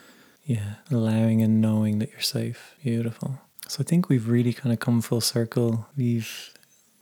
[0.44, 2.74] Yeah, allowing and knowing that you're safe.
[2.82, 3.38] Beautiful.
[3.68, 5.86] So I think we've really kind of come full circle.
[5.96, 6.54] We've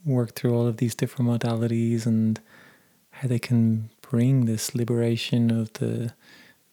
[0.05, 2.41] worked through all of these different modalities and
[3.21, 6.12] how they can bring this liberation of the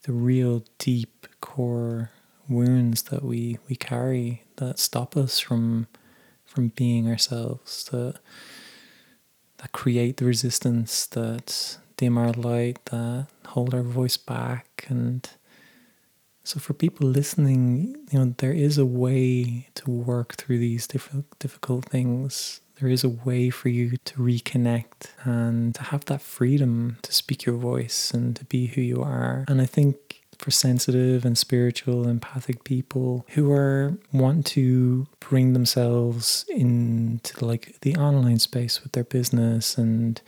[0.04, 2.12] the real deep core
[2.50, 5.88] wounds that we we carry that stop us from
[6.46, 8.16] from being ourselves that
[9.58, 14.86] that create the resistance that dim our light that hold our voice back.
[14.90, 15.30] And
[16.44, 21.26] so for people listening you know there is a way to work through these difficult
[21.40, 26.98] difficult things there is a way for you to reconnect and to have that freedom
[27.02, 29.46] to speak your voice and to be who you are.
[29.48, 36.44] And I think for sensitive and spiritual, empathic people who are want to bring themselves
[36.50, 40.22] into like the online space with their business and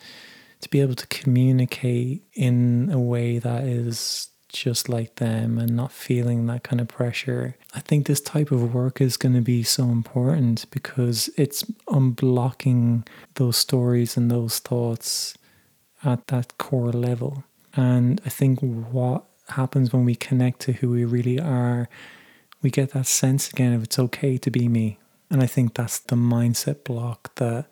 [0.61, 5.91] to be able to communicate in a way that is just like them and not
[5.91, 7.55] feeling that kind of pressure.
[7.73, 13.05] I think this type of work is going to be so important because it's unblocking
[13.35, 15.37] those stories and those thoughts
[16.03, 17.43] at that core level.
[17.75, 21.89] And I think what happens when we connect to who we really are,
[22.61, 24.97] we get that sense again of it's okay to be me.
[25.29, 27.65] And I think that's the mindset block that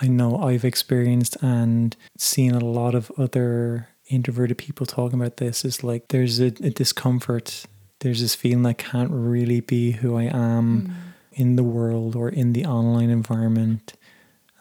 [0.00, 5.64] I know I've experienced and seen a lot of other introverted people talking about this
[5.64, 7.64] is like there's a, a discomfort.
[8.00, 10.92] There's this feeling I can't really be who I am mm.
[11.32, 13.94] in the world or in the online environment.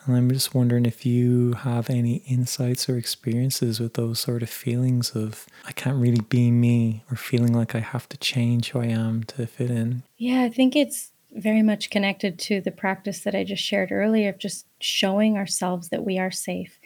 [0.06, 4.50] And I'm just wondering if you have any insights or experiences with those sort of
[4.50, 8.80] feelings of I can't really be me or feeling like I have to change who
[8.80, 10.04] I am to fit in.
[10.18, 14.30] Yeah, I think it's very much connected to the practice that I just shared earlier
[14.30, 16.80] of just showing ourselves that we are safe,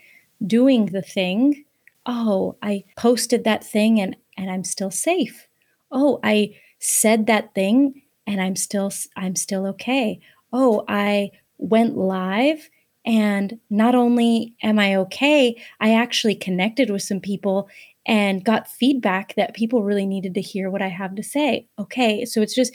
[0.46, 1.64] doing the thing
[2.06, 5.48] oh, I posted that thing and and I'm still safe.
[5.92, 10.20] Oh, I said that thing and I'm still I'm still okay.
[10.52, 12.70] Oh, I went live
[13.06, 17.70] and not only am I okay, I actually connected with some people
[18.06, 21.68] and got feedback that people really needed to hear what I have to say.
[21.80, 22.74] Okay, so it's just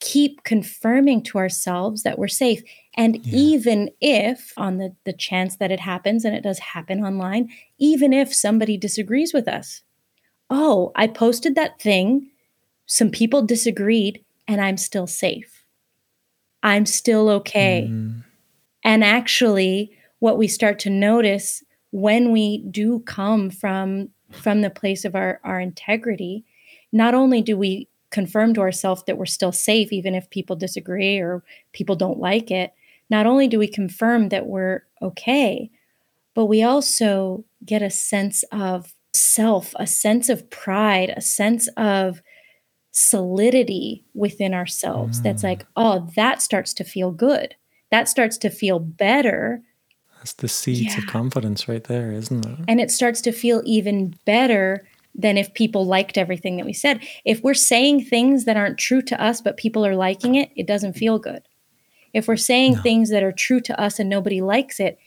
[0.00, 2.62] keep confirming to ourselves that we're safe.
[2.96, 3.36] And yeah.
[3.36, 8.12] even if, on the, the chance that it happens, and it does happen online, even
[8.12, 9.82] if somebody disagrees with us,
[10.50, 12.30] oh, I posted that thing,
[12.86, 15.64] some people disagreed, and I'm still safe.
[16.62, 17.88] I'm still okay.
[17.90, 18.24] Mm.
[18.84, 19.90] And actually,
[20.20, 25.40] what we start to notice when we do come from from the place of our,
[25.44, 26.44] our integrity,
[26.92, 31.18] not only do we confirm to ourselves that we're still safe, even if people disagree
[31.18, 31.44] or
[31.74, 32.72] people don't like it,
[33.10, 35.70] not only do we confirm that we're okay,
[36.32, 42.22] but we also get a sense of self, a sense of pride, a sense of
[42.90, 45.20] solidity within ourselves.
[45.20, 45.22] Mm.
[45.22, 47.54] That's like, oh, that starts to feel good.
[47.90, 49.60] That starts to feel better.
[50.16, 51.02] That's the seeds yeah.
[51.02, 52.58] of confidence right there, isn't it?
[52.66, 54.86] And it starts to feel even better
[55.18, 57.00] than if people liked everything that we said.
[57.24, 60.66] If we're saying things that aren't true to us, but people are liking it, it
[60.66, 61.42] doesn't feel good.
[62.12, 62.82] If we're saying no.
[62.82, 64.98] things that are true to us and nobody likes it,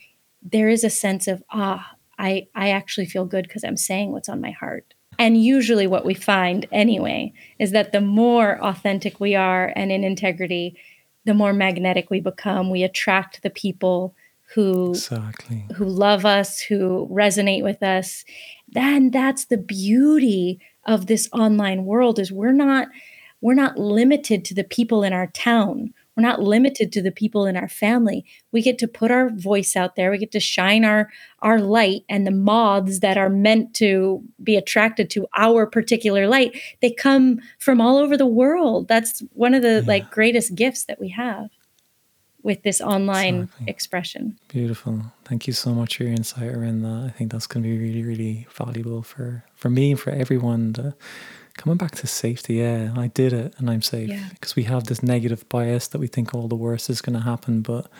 [0.42, 4.28] there is a sense of, ah, I, I actually feel good because I'm saying what's
[4.28, 4.94] on my heart.
[5.18, 10.02] And usually, what we find anyway is that the more authentic we are and in
[10.02, 10.76] integrity,
[11.24, 12.70] the more magnetic we become.
[12.70, 14.14] We attract the people
[14.54, 15.66] who exactly.
[15.74, 18.24] who love us, who resonate with us.
[18.72, 22.88] Then that's the beauty of this online world is we're not
[23.42, 25.94] we're not limited to the people in our town.
[26.14, 28.26] We're not limited to the people in our family.
[28.52, 30.10] We get to put our voice out there.
[30.10, 31.08] We get to shine our
[31.40, 36.60] our light and the moths that are meant to be attracted to our particular light,
[36.82, 38.88] they come from all over the world.
[38.88, 39.86] That's one of the yeah.
[39.86, 41.48] like greatest gifts that we have
[42.42, 43.66] with this online exactly.
[43.68, 44.38] expression.
[44.48, 45.02] Beautiful.
[45.24, 47.04] Thank you so much for your insight around that.
[47.06, 50.72] I think that's going to be really, really valuable for for me and for everyone.
[50.74, 50.94] To,
[51.56, 54.28] coming back to safety, yeah, I did it and I'm safe yeah.
[54.30, 57.24] because we have this negative bias that we think all the worst is going to
[57.24, 57.90] happen, but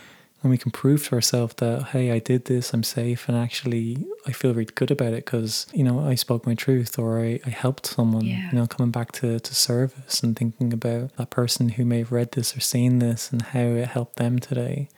[0.41, 3.97] when we can prove to ourselves that hey i did this i'm safe and actually
[4.27, 7.39] i feel really good about it because you know i spoke my truth or i,
[7.47, 8.49] I helped someone Yeah.
[8.51, 12.13] you know coming back to, to service and thinking about that person who may have
[12.13, 14.89] read this or seen this and how it helped them today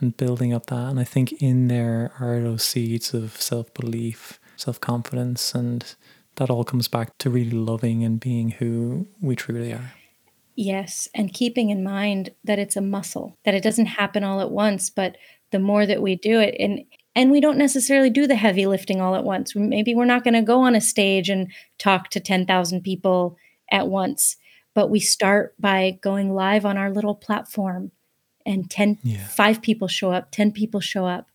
[0.00, 5.54] and building up that and i think in there are those seeds of self-belief self-confidence
[5.54, 5.94] and
[6.36, 9.92] that all comes back to really loving and being who we truly are
[10.60, 14.50] Yes, and keeping in mind that it's a muscle, that it doesn't happen all at
[14.50, 15.16] once, but
[15.52, 16.80] the more that we do it and
[17.14, 19.54] and we don't necessarily do the heavy lifting all at once.
[19.54, 23.36] Maybe we're not going to go on a stage and talk to 10,000 people
[23.70, 24.36] at once,
[24.74, 27.92] but we start by going live on our little platform
[28.44, 29.28] and 10 Yeah.
[29.28, 31.28] 5 people show up, 10 people show up,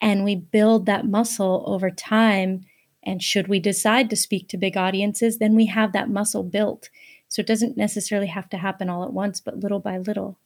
[0.00, 2.60] and we build that muscle over time
[3.02, 6.88] and should we decide to speak to big audiences, then we have that muscle built.
[7.34, 10.38] So it doesn't necessarily have to happen all at once, but little by little.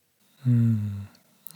[0.43, 1.01] Hmm,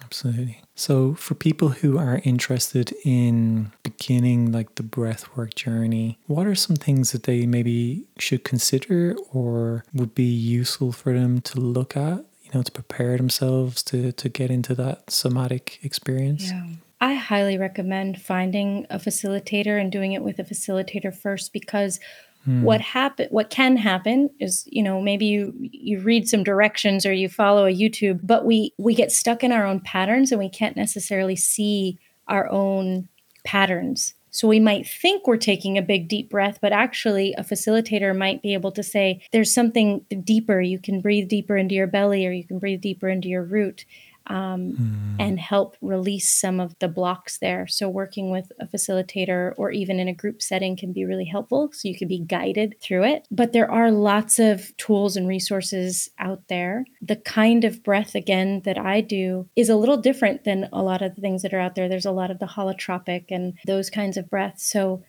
[0.05, 0.61] absolutely.
[0.75, 6.77] So, for people who are interested in beginning like the breathwork journey, what are some
[6.77, 12.27] things that they maybe should consider or would be useful for them to look at,
[12.43, 16.51] you know, to prepare themselves to, to get into that somatic experience?
[16.51, 16.67] Yeah.
[17.01, 21.99] I highly recommend finding a facilitator and doing it with a facilitator first because
[22.45, 22.63] Hmm.
[22.63, 27.13] what happen what can happen is you know maybe you you read some directions or
[27.13, 30.49] you follow a YouTube but we we get stuck in our own patterns and we
[30.49, 33.09] can't necessarily see our own
[33.45, 34.15] patterns.
[34.35, 38.43] So we might think we're taking a big deep breath but actually a facilitator might
[38.43, 40.61] be able to say there's something deeper.
[40.61, 43.85] You can breathe deeper into your belly or you can breathe deeper into your root
[44.27, 47.67] um, and help release some of the blocks there.
[47.67, 51.71] So, working with a facilitator or even in a group setting can be really helpful.
[51.73, 53.27] So, you can be guided through it.
[53.31, 56.85] But there are lots of tools and resources out there.
[57.01, 61.03] The kind of breath, again, that I do is a little different than a lot
[61.03, 61.89] of the things that are out there.
[61.89, 64.65] There's a lot of the holotropic and those kinds of breaths.
[64.65, 65.03] So,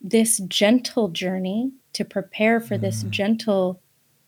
[0.00, 3.80] this gentle journey to prepare for this gentle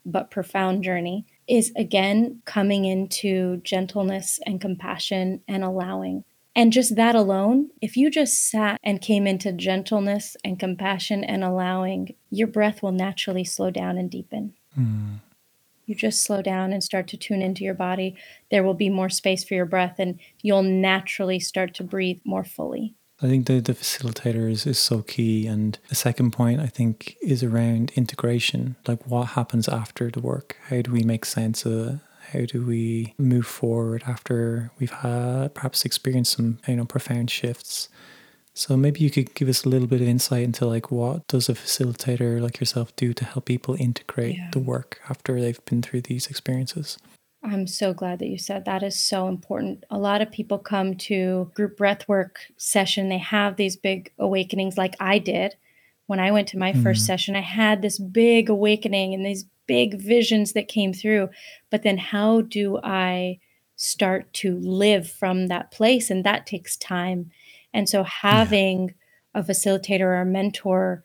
[0.05, 6.25] but profound journey is again coming into gentleness and compassion and allowing.
[6.55, 11.43] And just that alone, if you just sat and came into gentleness and compassion and
[11.43, 14.55] allowing, your breath will naturally slow down and deepen.
[14.79, 15.19] Mm.
[15.87, 18.17] You just slow down and start to tune into your body.
[18.51, 22.45] There will be more space for your breath, and you'll naturally start to breathe more
[22.45, 22.95] fully.
[23.23, 25.47] I think the, the facilitator is, is so key.
[25.47, 28.77] And the second point, I think, is around integration.
[28.87, 30.57] Like what happens after the work?
[30.69, 31.99] How do we make sense of it?
[32.33, 37.89] How do we move forward after we've had perhaps experienced some you know profound shifts?
[38.55, 41.49] So maybe you could give us a little bit of insight into like what does
[41.49, 44.51] a facilitator like yourself do to help people integrate Yeah.
[44.53, 46.99] the work after they've been through these experiences?
[47.43, 49.85] I'm so glad that you said that is so important.
[49.91, 54.95] A lot of people come to group breathwork session, they have these big awakenings like
[55.01, 55.57] I did.
[56.07, 57.07] When I went to my first mm-hmm.
[57.07, 61.31] session, I had this big awakening and these big visions that came through.
[61.71, 63.39] But then how do I
[63.77, 66.11] start to live from that place?
[66.11, 67.31] And that takes time.
[67.73, 68.95] And so having
[69.35, 71.05] a facilitator or a mentor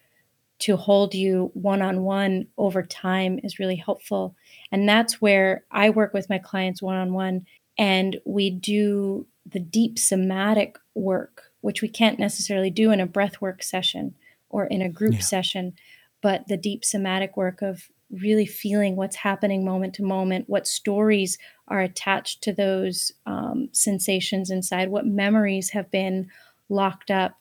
[0.60, 4.36] to hold you one on one over time is really helpful.
[4.72, 7.45] And that's where I work with my clients one on one
[7.78, 13.64] and we do the deep somatic work, which we can't necessarily do in a breathwork
[13.64, 14.16] session
[14.49, 15.20] or in a group Yeah.
[15.20, 15.74] session,
[16.22, 21.38] but the deep somatic work of really feeling what's happening moment to moment, what stories
[21.68, 26.30] are attached to those um, sensations inside, what memories have been
[26.70, 27.36] locked up.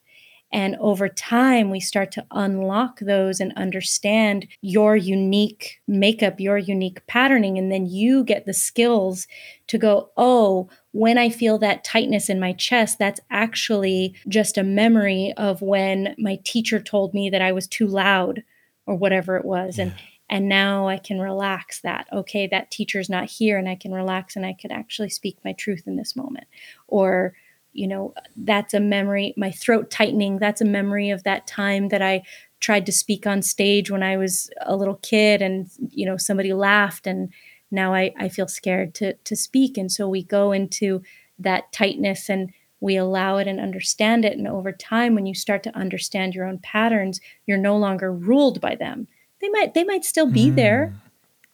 [0.54, 7.04] And over time, we start to unlock those and understand your unique makeup, your unique
[7.08, 7.58] patterning.
[7.58, 9.26] And then you get the skills
[9.66, 14.62] to go, oh, when I feel that tightness in my chest, that's actually just a
[14.62, 18.44] memory of when my teacher told me that I was too loud
[18.86, 19.76] or whatever it was.
[19.76, 19.92] And
[20.30, 22.06] and now I can relax that.
[22.12, 25.52] Okay, that teacher's not here and I can relax and I can actually speak my
[25.52, 26.46] truth in this moment.
[26.88, 27.34] Or
[27.74, 32.00] you know that's a memory my throat tightening that's a memory of that time that
[32.00, 32.22] i
[32.60, 36.52] tried to speak on stage when i was a little kid and you know somebody
[36.52, 37.30] laughed and
[37.70, 39.76] now i, I feel scared to, to speak.
[39.76, 41.02] And so we go into
[41.38, 44.36] that tightness and we allow it and understand it.
[44.36, 48.60] And over time when you start to understand your own patterns you're no longer ruled
[48.60, 49.08] by them.
[49.40, 50.88] They might they might still be there.
[50.88, 50.96] Hmm.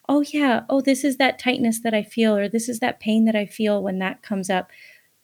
[0.09, 0.61] Oh yeah.
[0.69, 3.45] Oh this is that tightness that i feel or this is that pain that i
[3.45, 4.71] feel when that comes up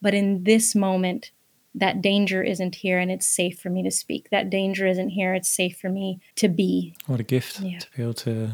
[0.01, 1.31] but in this moment,
[1.75, 4.29] that danger isn't here and it's safe for me to speak.
[4.31, 5.33] That danger isn't here.
[5.35, 6.95] It's safe for me to be.
[7.05, 7.79] What a gift Yeah.
[7.79, 8.49] to be able to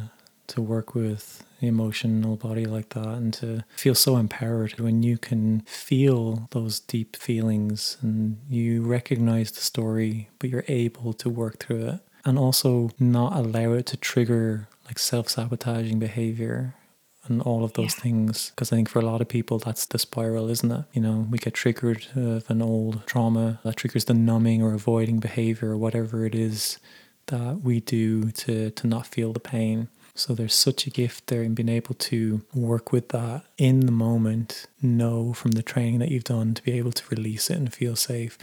[0.45, 5.17] to work with the emotional body like that and to feel so empowered when you
[5.17, 11.59] can feel those deep feelings and you recognize the story, but you're able to work
[11.59, 16.75] through it and also not allow it to trigger like self sabotaging behavior
[17.25, 18.03] and all of those yeah.
[18.03, 18.51] things.
[18.51, 20.85] Because I think for a lot of people, that's the spiral, isn't it?
[20.93, 25.19] You know, we get triggered of an old trauma that triggers the numbing or avoiding
[25.19, 26.79] behavior or whatever it is
[27.27, 29.87] that we do to, to not feel the pain.
[30.15, 33.91] So there's such a gift there in being able to work with that in the
[33.91, 37.73] moment, know from the training that you've done to be able to release it and
[37.73, 38.37] feel safe.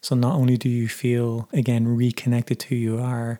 [0.00, 3.38] So not only do you feel again reconnected to who you are,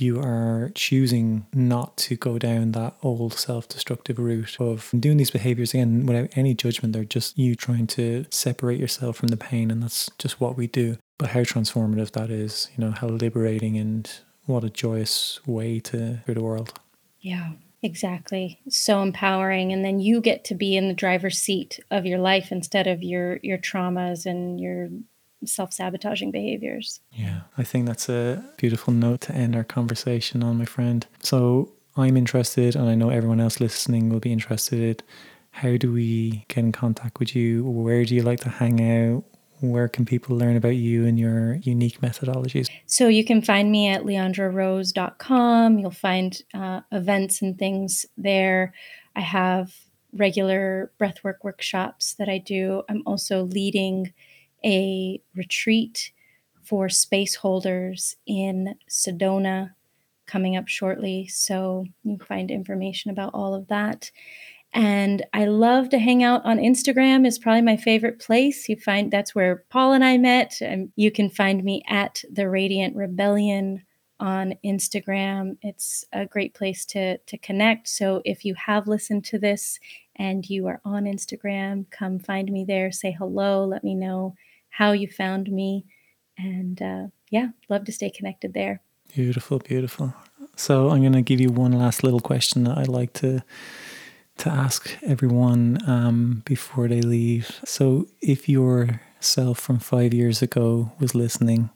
[0.00, 5.30] you are choosing not to go down that old self destructive route of doing these
[5.30, 6.92] behaviors again without any judgment.
[6.92, 10.66] They're just you trying to separate yourself from the pain, and that's just what we
[10.66, 10.96] do.
[11.18, 14.10] But how transformative that is, you know, how liberating and
[14.46, 16.72] what a joyous way to through the world.
[17.20, 17.52] Yeah.
[17.82, 18.60] Exactly.
[18.68, 22.52] So empowering and then you get to be in the driver's seat of your life
[22.52, 24.90] instead of your your traumas and your
[25.44, 27.00] self sabotaging behaviors.
[27.12, 31.06] Yeah, I think that's a beautiful note to end our conversation on, my friend.
[31.22, 35.02] So I'm interested, and I know everyone else listening will be interested.
[35.52, 37.64] How do we get in contact with you?
[37.64, 39.24] Where do you like to hang out?
[39.60, 42.70] Where can people learn about you and your unique methodologies?
[42.86, 45.78] So you can find me at leandrarose.com.
[45.78, 48.72] You'll find uh, events and things there.
[49.14, 49.74] I have
[50.12, 52.82] regular breathwork workshops that I do.
[52.88, 54.12] I'm also leading
[54.64, 56.12] a retreat
[56.62, 59.72] for space holders in Sedona
[60.26, 61.26] coming up shortly.
[61.26, 64.10] So you can find information about all of that.
[64.72, 68.68] And I love to hang out on Instagram is probably my favorite place.
[68.68, 70.60] You find that's where Paul and I met.
[70.60, 73.82] And you can find me at the Radiant Rebellion
[74.20, 75.56] on Instagram.
[75.62, 77.88] It's a great place to to connect.
[77.88, 79.80] So if you have listened to this
[80.14, 84.36] and you are on Instagram, come find me there, say hello, let me know
[84.70, 85.84] how you found me.
[86.38, 88.82] And uh, yeah, love to stay connected there.
[89.14, 90.14] Beautiful, beautiful.
[90.56, 93.42] So I'm going to give you one last little question that I like to
[94.38, 97.60] to ask everyone um, before they leave.
[97.66, 101.68] So if your self from five years ago was listening,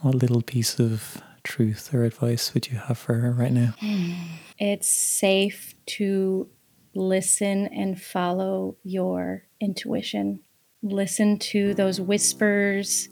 [0.00, 3.74] what little piece of truth or advice would you have for her right now?
[4.60, 6.48] It's safe to
[6.96, 10.40] listen and follow your intuition
[10.82, 13.08] listen to those whispers,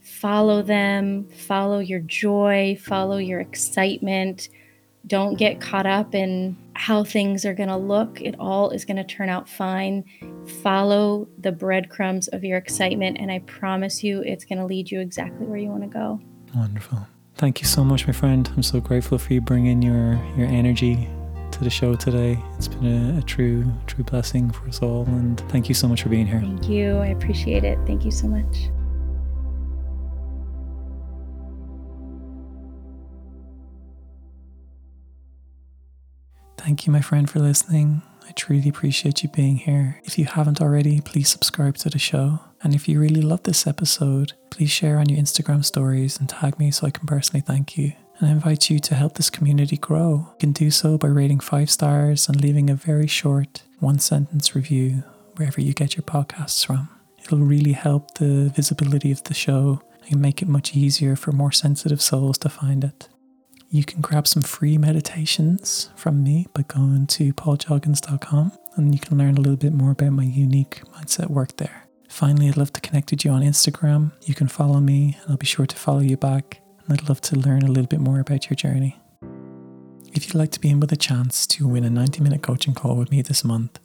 [0.00, 4.48] follow them, follow your joy, follow your excitement.
[5.06, 8.20] Don't get caught up in how things are going to look.
[8.22, 10.04] It all is going to turn out fine.
[10.62, 15.00] Follow the breadcrumbs of your excitement, and I promise you it's going to lead you
[15.00, 16.20] exactly where you want to go.
[16.54, 17.06] Wonderful.
[17.34, 18.50] Thank you so much, my friend.
[18.56, 21.08] I'm so grateful for you bringing your, your energy
[21.54, 22.38] to the show today.
[22.56, 25.04] It's been a, a, true, true blessing for us all.
[25.06, 26.40] And thank you so much for being here.
[26.40, 26.96] Thank you.
[26.96, 27.78] I appreciate it.
[27.86, 28.70] Thank you so much.
[36.58, 38.02] Thank you, my friend, for listening.
[38.26, 40.00] I truly appreciate you being here.
[40.04, 42.40] If you haven't already, please subscribe to the show.
[42.62, 46.58] And if you really love this episode, please share on your Instagram stories and tag
[46.58, 49.76] me so I can personally thank you and I invite you to help this community
[49.76, 50.28] grow.
[50.32, 54.54] You can do so by rating five stars and leaving a very short one sentence
[54.54, 55.02] review
[55.36, 56.88] wherever you get your podcasts from.
[57.18, 61.52] It'll really help the visibility of the show and make it much easier for more
[61.52, 63.08] sensitive souls to find it.
[63.70, 69.18] You can grab some free meditations from me by going to pauljoggins.com and you can
[69.18, 71.88] learn a little bit more about my unique mindset work there.
[72.08, 74.12] Finally, I'd love to connect with you on Instagram.
[74.22, 76.63] You can follow me and I'll be sure to follow you back.
[76.88, 78.98] I'd love to learn a little bit more about your journey.
[80.12, 82.74] If you'd like to be in with a chance to win a 90 minute coaching
[82.74, 83.80] call with me this month,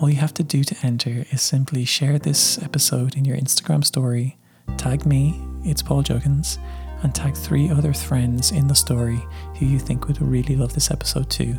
[0.00, 3.84] all you have to do to enter is simply share this episode in your Instagram
[3.84, 4.38] story,
[4.78, 6.58] tag me, it's Paul Juggins,
[7.02, 9.20] and tag three other friends in the story
[9.58, 11.58] who you think would really love this episode too.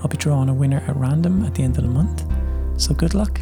[0.00, 2.24] I'll be drawing a winner at random at the end of the month,
[2.76, 3.40] so good luck